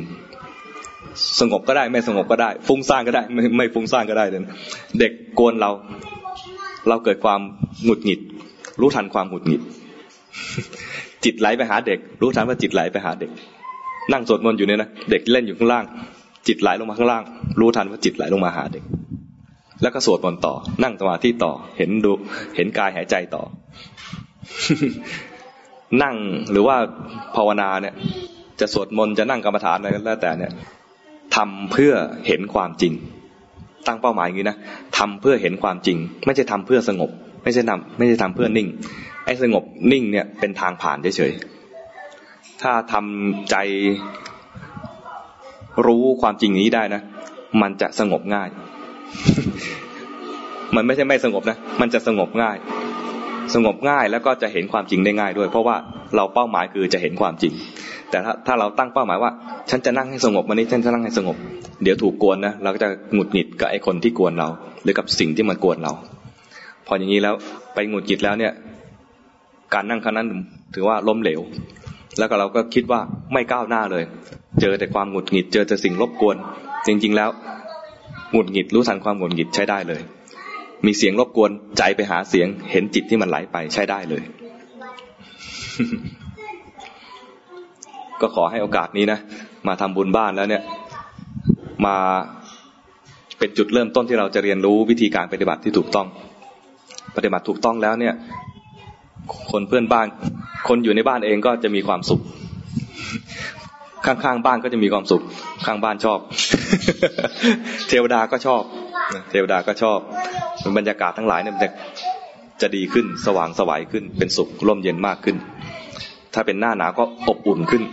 [1.40, 5.72] สงบก็ได้ไม่สงบก็ได้ ฟุ้งซ่านก็ได้ไม่ไม่ฟุ้งซ่านก็ได้เเด็กโกนเรา
[6.90, 7.40] เราเกิดความ
[7.84, 8.20] หงุดหงิด
[8.80, 9.62] รู้ทันความหงุดหงิด
[11.26, 13.32] จิตไหลไปหาเด็ก รู้ทันว่าจิตไหลไปหาเด็ก
[14.12, 15.86] นั่งสวดมนต์อยู่เนี่ยนะเด็กเล่นอยู่ข้างล่าง
[16.48, 17.24] จิตไหลลงมาข้างล่าง
[17.60, 18.84] รู้ทันว่าจิตไหลลงมาหาเด็ก
[19.82, 20.54] แล้วก็สวดมนต์ต่อ
[20.84, 22.12] นั่งสมาธิต่อ เห็นดู
[22.56, 23.44] เห็นกายหายใจต่อ
[26.04, 26.16] นั่ง
[26.52, 26.76] หรือว่า
[27.36, 27.94] ภาวนาเนี่ย
[28.60, 30.52] จะสวดมนต์จะนั่งกรรมฐานอะไรก็แล้วแต่เนี่ย
[31.36, 31.94] ทำเพื่อ
[32.28, 32.94] เห็นความจริง
[33.88, 34.58] ตั้งเป้าหมายอย่างนี้นะ
[34.98, 37.10] ทำเพื่อเห็นความจริง ไม่ใช่ทำเพื่อสงบ
[37.44, 38.68] ไม่ใช่ทำไม่ใช่ทำเพื่อนิ่ง
[39.26, 43.56] ไอ้สงบนิ่งเนี่ยเป็นทางผ่านเฉยๆ ถ้าทำใจ
[45.86, 47.02] รู้ความจริงนี้ได้นะ
[47.62, 48.50] มันจะสงบง่าย
[50.76, 52.58] มันไม่ใช่ไม่สงบนะ มันจะสงบง่าย
[53.56, 55.76] สงบง่ายแล้วก็จะเห็นความจริงได้ง่ายด้วย เพราะว่า
[56.16, 57.54] เราเป้าหมายคือจะเห็นความจริง
[58.10, 59.32] แต่ถ้าถ้าเราตั้งเป้าหมายว่า
[59.70, 61.38] ฉันจะนั่งให้สงบวันนี้ฉันจะนั่งให้สงบ
[61.84, 64.48] เดี๋ยวถูกกวนนะเราก็จะหงุดหงิดกับไอ้คนที่กวนเรา
[64.84, 65.92] หรือกับสิ่งที่มันกวนเรา
[66.88, 67.34] พออย่างนี้แล้ว
[67.74, 68.54] ไปหงุดหงิดแล้วเนี่ย
[69.74, 70.28] การนั่งครั้งนั้น
[70.76, 71.42] ถือว่าล้มเหลว
[72.18, 73.00] แล้วก็เราก็คิดว่า
[73.34, 74.04] ไม่ก้าวหน้าเลย
[74.62, 76.38] เจอแต่ความหงุดหงิด เจอแต่สิ่งรบกวน
[76.88, 77.30] จริง ๆ แล้ว
[78.32, 80.02] หงุดหงิดรู้ทันความหงุดหงิดใช้ได้เลย
[80.86, 84.24] มีเสียงรบกวนใจไปหาเสียง เห็นจิตที่มันไหลไปใช้ได้เลย
[88.22, 89.20] ก็ขอให้โอกาสนี้นะ
[89.68, 90.64] มาทำบุญบ้านแล้วเนี่ย
[91.86, 91.96] มา
[93.40, 96.08] เป็นจุดเริ่มต้นที่เราจะเรียนรู้วิธีการปฏิบัติที่ถูกต้อง
[97.16, 98.14] ปฏิบัติถูกต้องแล้วเนี่ย
[99.52, 100.08] คนเพื่อนบ้าน
[100.68, 102.22] คนอยู่ในบ้านเองก็จะมีความสุข
[104.06, 105.22] ข้างๆบ้านก็จะมีความสุข
[105.66, 106.20] ข้างบ้านชอบ
[107.88, 108.62] เทวดาก็ชอบ
[109.30, 110.00] เทวดาก็ชอบ
[110.78, 111.70] บรรยากาศทั้งหลายเนี่ยจะ
[112.62, 115.38] จะดีขึ้นสว่างสวัยขึ้น เป็นสุขร่มเย็นมากขึ้น
[116.34, 117.84] ถ้าเป็นหน้าหนาวก็อบอุ่นขึ้น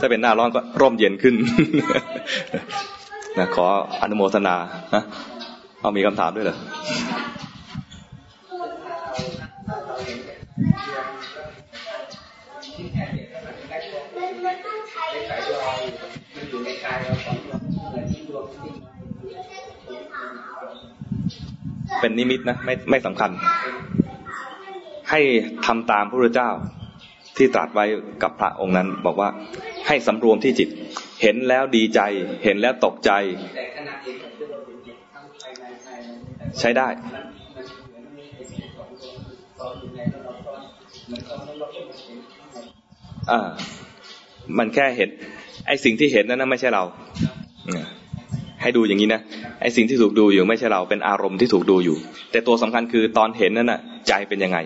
[0.00, 1.34] ถ้าเป็นหน้าร้อนก็ร่มเย็นขึ้น
[3.38, 3.66] นะขอ
[4.02, 4.56] อนุโมทนา
[4.94, 5.02] นะ
[5.80, 6.56] เอามีคำถามด้วยเหรอ
[22.00, 23.30] เป็นนิมิตนะไม่ไม่สำคัญ
[25.10, 25.20] ให้
[25.66, 26.50] ทำตามพระพุทธเจ้า
[27.36, 27.84] ที่ตรัสไว้
[28.22, 29.28] กับพระองค์นั้น บอกว่า
[29.86, 30.68] ให้สำรวมที่จิต
[31.22, 32.00] เห็นแล้วดีใจ
[32.44, 33.10] เห็นแล้วตกใจ
[36.60, 36.88] ใช้ได้
[43.30, 43.40] อ่า
[44.58, 45.10] มันแค่เห็น
[45.66, 46.84] ไอ้สิ่งที่เห็นนั้นนะไม่ใช่เรา
[47.66, 47.86] เนี่ย
[48.62, 49.20] ให้ดูอย่างนี้นะ
[49.60, 51.96] ไอ้สิ่งที่ถูกดูอยู่ไม่ใช่เราเป็นอารมณ์ที่ถูกดูอยู่
[52.30, 54.58] แต่ตัวสำคัญคือตอนเห็นนั้นน่ะใจเป็นยังไง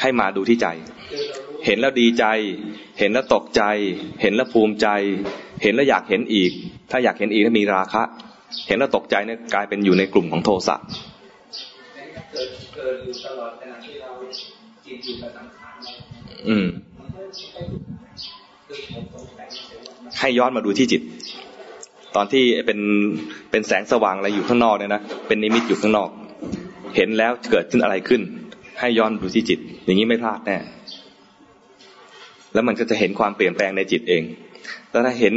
[0.00, 0.68] ให้มาดูที่ใจ
[1.66, 2.24] เห็นแล้วดีใจ
[2.98, 3.62] เห็นแล้วตกใจ
[4.22, 4.88] เห็นแล้วภูมิใจ
[5.62, 6.50] เห็นแล้วอยากเห็นอีก
[6.90, 8.02] ถ้าอยากเห็นอีกถ้ามีราคะ
[8.68, 10.76] เห็นแล้วตกใจเนี่ยกลายเป็นอยู่ในกลุ่มของโทสะ
[12.32, 14.10] เกิดเกิดอยู่ตลอดขณะที่เรา
[14.86, 16.66] จิตอยู่กับสังขารเราอืม
[20.20, 21.02] ให้ย้อนมาดูที่จิต
[22.16, 22.78] ตอนที่เป็น
[23.50, 26.08] เป็นแสงสว่างอะไรอยู่ข้างนอกเนี่ยนะเป็นนิมิตอยู่ข้างนอก
[26.96, 28.20] เห็นแล้วเกิดขึ้นอะไรขึ้น
[28.80, 30.56] ให้ย้อนดูที่จิต อย่างนี้ไม่พลาดแน่
[32.52, 34.22] แล้วมันก็จะเห็นความเปลี่ยนแปลงในจิตเอง
[34.90, 35.34] แล้วถ้าเห็น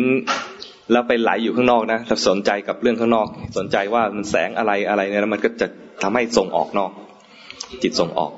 [0.91, 3.27] แล้วไปไหลอยู่ข้างนอกนะถ้าสนใจกับเรื่องข้างนอก
[3.57, 5.67] สนใจว่ามันแสงอะไรอะไรเนี่ยแล้วมันก็จะ
[6.01, 6.91] ทำให้ส่งออกนอก
[7.83, 8.31] จิตส่งออก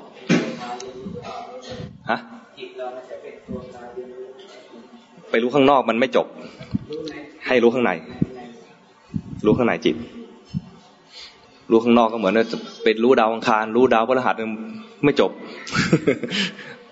[2.10, 2.18] ฮะ
[2.58, 4.28] จิตเรามันจะเป็นตัวตาเรียนรู้
[5.25, 6.26] ไป รู้ข้างนอกมันไม่จบ
[7.46, 7.92] ให้รู้ข้างใน
[9.46, 9.96] รู้ข้างในจิต
[11.70, 14.34] รู้ข้างนอกก็เหมือนจะเป็นรู้ดาวอังคาร รู้ดาวพฤหัส
[15.04, 15.30] ไม่จบ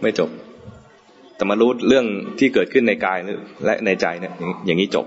[0.03, 0.31] ไม่จบ
[1.37, 2.07] แต่มารู้เรื่อง
[2.39, 3.19] ที่เกิดขึ้นในกาย
[3.65, 5.07] และในใจเนี่ยอย่างอย่างนี้จบ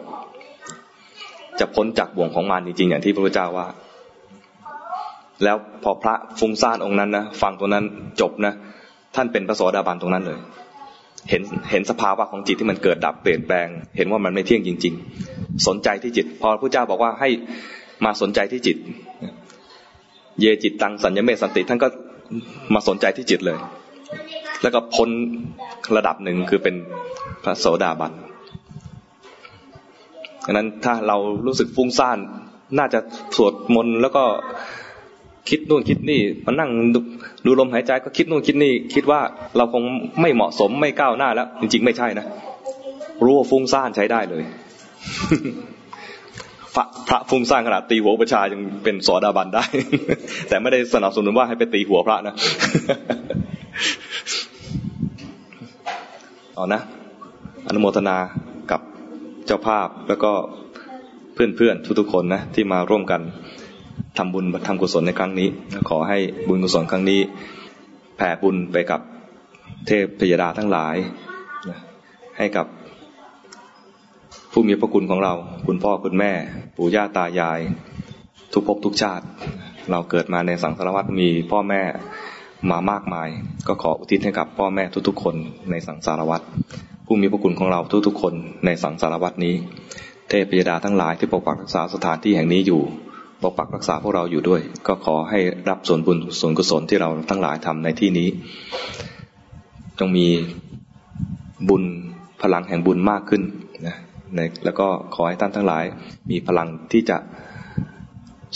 [1.59, 3.67] จะพ้นจากบ่วงของมารจริงๆอย่างที่พระพุทธเจ้าว่า
[5.43, 7.85] แล้วพอพระฟุ้งซ่านองค์นั้นนะฟังตรงนั้น
[8.21, 8.53] จบนะ
[9.15, 10.38] ท่านเป็นพระโสดาบันตรงนั้นเลย
[11.30, 13.67] เห็นเห็นสภาวะของจิตที่มันเกิดดับเปลี่ยนแปลง
[13.97, 14.93] เห็นว่ามันไม่เที่ยงจริง
[15.30, 17.30] ๆ สนใจที่จิต พอพระเจ้าบอกว่าให้
[18.05, 18.78] มาสนใจที่จิต
[20.39, 21.88] เยจิตตังสัญญเมตสันติท่านก็
[22.73, 23.57] มาสนใจที่จิตเลย
[24.61, 25.09] แล้วก็พ้น
[25.95, 26.75] ระดับหนึ่งคือเป็น
[27.43, 28.13] พระโสดาบัน
[30.45, 32.19] ดังนั้นถ้าเรารู้สึกฟุ้งซ่าน
[32.78, 32.99] น่าจะ
[33.36, 34.23] สวดมนต์แล้วก็
[35.50, 36.70] คิดนู่นคิดนี่มานั่ง
[37.45, 39.20] ดูลมหายใจก็คิดนู่นคิดนี่ คิดว่า
[39.58, 39.84] เราคง
[40.22, 42.26] ไม่เหมาะสมไม่ก้าวหน้าแล้ว จริง ๆ ไม่ใช่นะ
[43.24, 44.43] รู้ว่าฟุ้งซ่านใช้ได้เลย
[46.76, 49.64] พระพระฟุ้งซ่านขนาดตีหัวประชายังเป็นสอดาบันได้
[50.48, 52.36] แต่ไม่ได้สนับสนุนว่าให้ไปตีหัวพระนะ
[56.56, 56.82] เอานะ
[57.68, 58.18] อนุโมทนา
[58.72, 58.82] กับ
[59.45, 60.32] เจ้าภาพแล้วก็
[61.34, 63.22] เพื่อนๆทุกๆคนนะที่มาร่วมกัน
[64.18, 65.47] ทำบุญทำกุศลในครั้งนี้
[65.89, 67.22] ขอให้บุญกุศลครั้งนี้
[68.18, 69.01] แผ่บุญไปกับ
[69.88, 70.95] เทพพยดาทั้งหลาย
[72.38, 72.65] ให้กับ
[74.51, 75.34] ผู้มีพระคุณของเรา
[75.68, 76.32] คุณพ่อคุณแม่
[76.78, 77.59] ปู่ย่าตายาย
[78.53, 79.26] ทุกภพทุกชาติ
[79.91, 81.82] เราเกิดมาในสังสารวัฏมีพ่อแม่
[82.70, 83.30] มามากมาย
[83.68, 85.36] ก็ขออุทิศให้กับพ่อแม่ทุกๆ คน
[85.72, 86.41] ในสังสารวัฏ
[87.05, 88.34] ผู้มีพระคุณของเราทุกๆ คน
[88.65, 89.55] ในสังสารวัฏนี้
[90.30, 92.82] เทพยดาทั้งหลายที่ปกปักรักษาสถานที่แห่งนี้อยู่
[93.41, 98.27] ปกปักรักษาพวกเราอยู่ด้วย ก็ขอให้รับส่วนบุญส่วนกุศลที่เราทั้งหลายทำในที่นี้
[99.99, 100.27] จงมี
[101.69, 101.83] บุญ
[102.41, 103.41] พลังแห่งบุญมากขึ้น
[103.88, 103.97] นะ
[104.63, 105.83] แล้วก็ขอให้ท่านทั้งหลาย
[106.31, 107.17] มีพลังที่จะ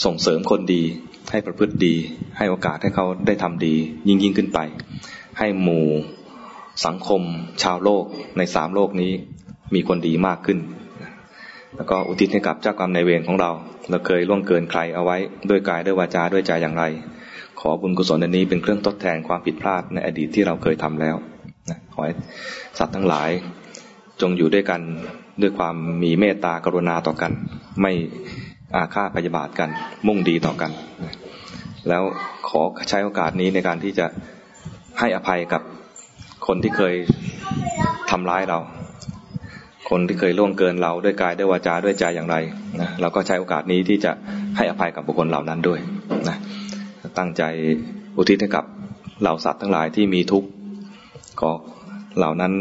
[0.04, 0.82] ส่งเสริมคนดี
[1.30, 1.94] ให้ประพฤติดี
[2.36, 3.74] ให้โอกาสให้เขาได้ทำดี
[4.08, 4.58] ยิ่งยิ่งขึ้นไป
[5.38, 5.86] ให้หมู่
[6.86, 7.22] สังคม
[7.62, 8.04] ชาวโลก
[8.38, 9.12] ในสามโลกนี้
[9.74, 10.58] มีคนดีมากขึ้น
[11.76, 13.50] แล้วก็อุทิศให้กับเจ้ากรรมนายเวรของเรา
[13.90, 15.16] เราเคยล่วงเกินใครเอาไว้
[15.50, 16.84] ด้วยกายด้วยวาจาด้วยใจอย่างไร
[17.60, 21.16] ขอบุญกุศลอันนี้เป็นเครื่องทดแทนความผิดพลาดในอดีตที่เราเคยทำแล้ว
[21.70, 22.14] นะขอให้
[22.78, 23.30] สัตว์ทั้งหลาย
[24.20, 24.80] จงอยู่ด้วยกัน
[25.42, 27.32] ด้วยความมีเมตตากรุณาต่อกัน
[27.82, 27.92] ไม่
[28.74, 29.70] อาฆาตพยาบาทกัน
[30.06, 30.70] มุ่งดีต่อกัน
[31.88, 32.02] แล้ว
[32.48, 34.06] ขอใช้โอกาสนี้ในการที่จะ
[34.98, 35.62] ให้อภัยกับ
[36.46, 36.94] คนที่เคย
[38.10, 38.58] ทำร้ายเรา
[39.92, 42.36] คนที่เคยล่วงเกินเราด้วยกายด้วยวาจาด้วยใจอย่างไร
[42.80, 44.12] นะเราก็ใช้โอกาสนี้ที่จะ
[44.56, 45.80] ให้อภัยกับบุคคลเหล่านั้นด้วย
[46.28, 46.36] นะ
[47.18, 47.42] ตั้งใจ
[48.16, 48.64] อุทิศให้กับ
[49.20, 50.48] เหล่าสัตว์ทั้งหลายที่มีทุกข์
[51.40, 51.50] ขอ
[52.18, 52.52] เหล่านั้น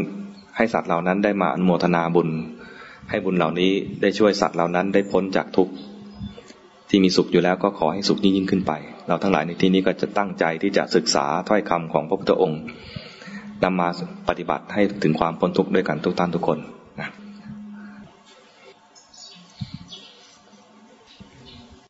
[0.57, 2.29] ให้สัตว์เหล่านั้นได้มาอนุโมทนาบุญ
[3.09, 3.71] ให้บุญเหล่านี้
[4.01, 5.73] ได้ช่วยสัตว์เหล่านั้นได้พ้นจากทุกข์
[6.89, 8.71] ที่มีสุขอยู่แล้วก็ขอให้สุขยิ่งยิ่งขึ้นไป
[9.07, 12.61] เราทั้งหลายในที่นี้ก็จะตั้งใจที่จะศึกษาถ้อยคำของพระพุทธองค์
[13.63, 13.89] นำมา
[14.29, 16.59] ปฏิบัติให้ถึงความพ้นทุกข์ด้วยกันทุกท่านทุกคน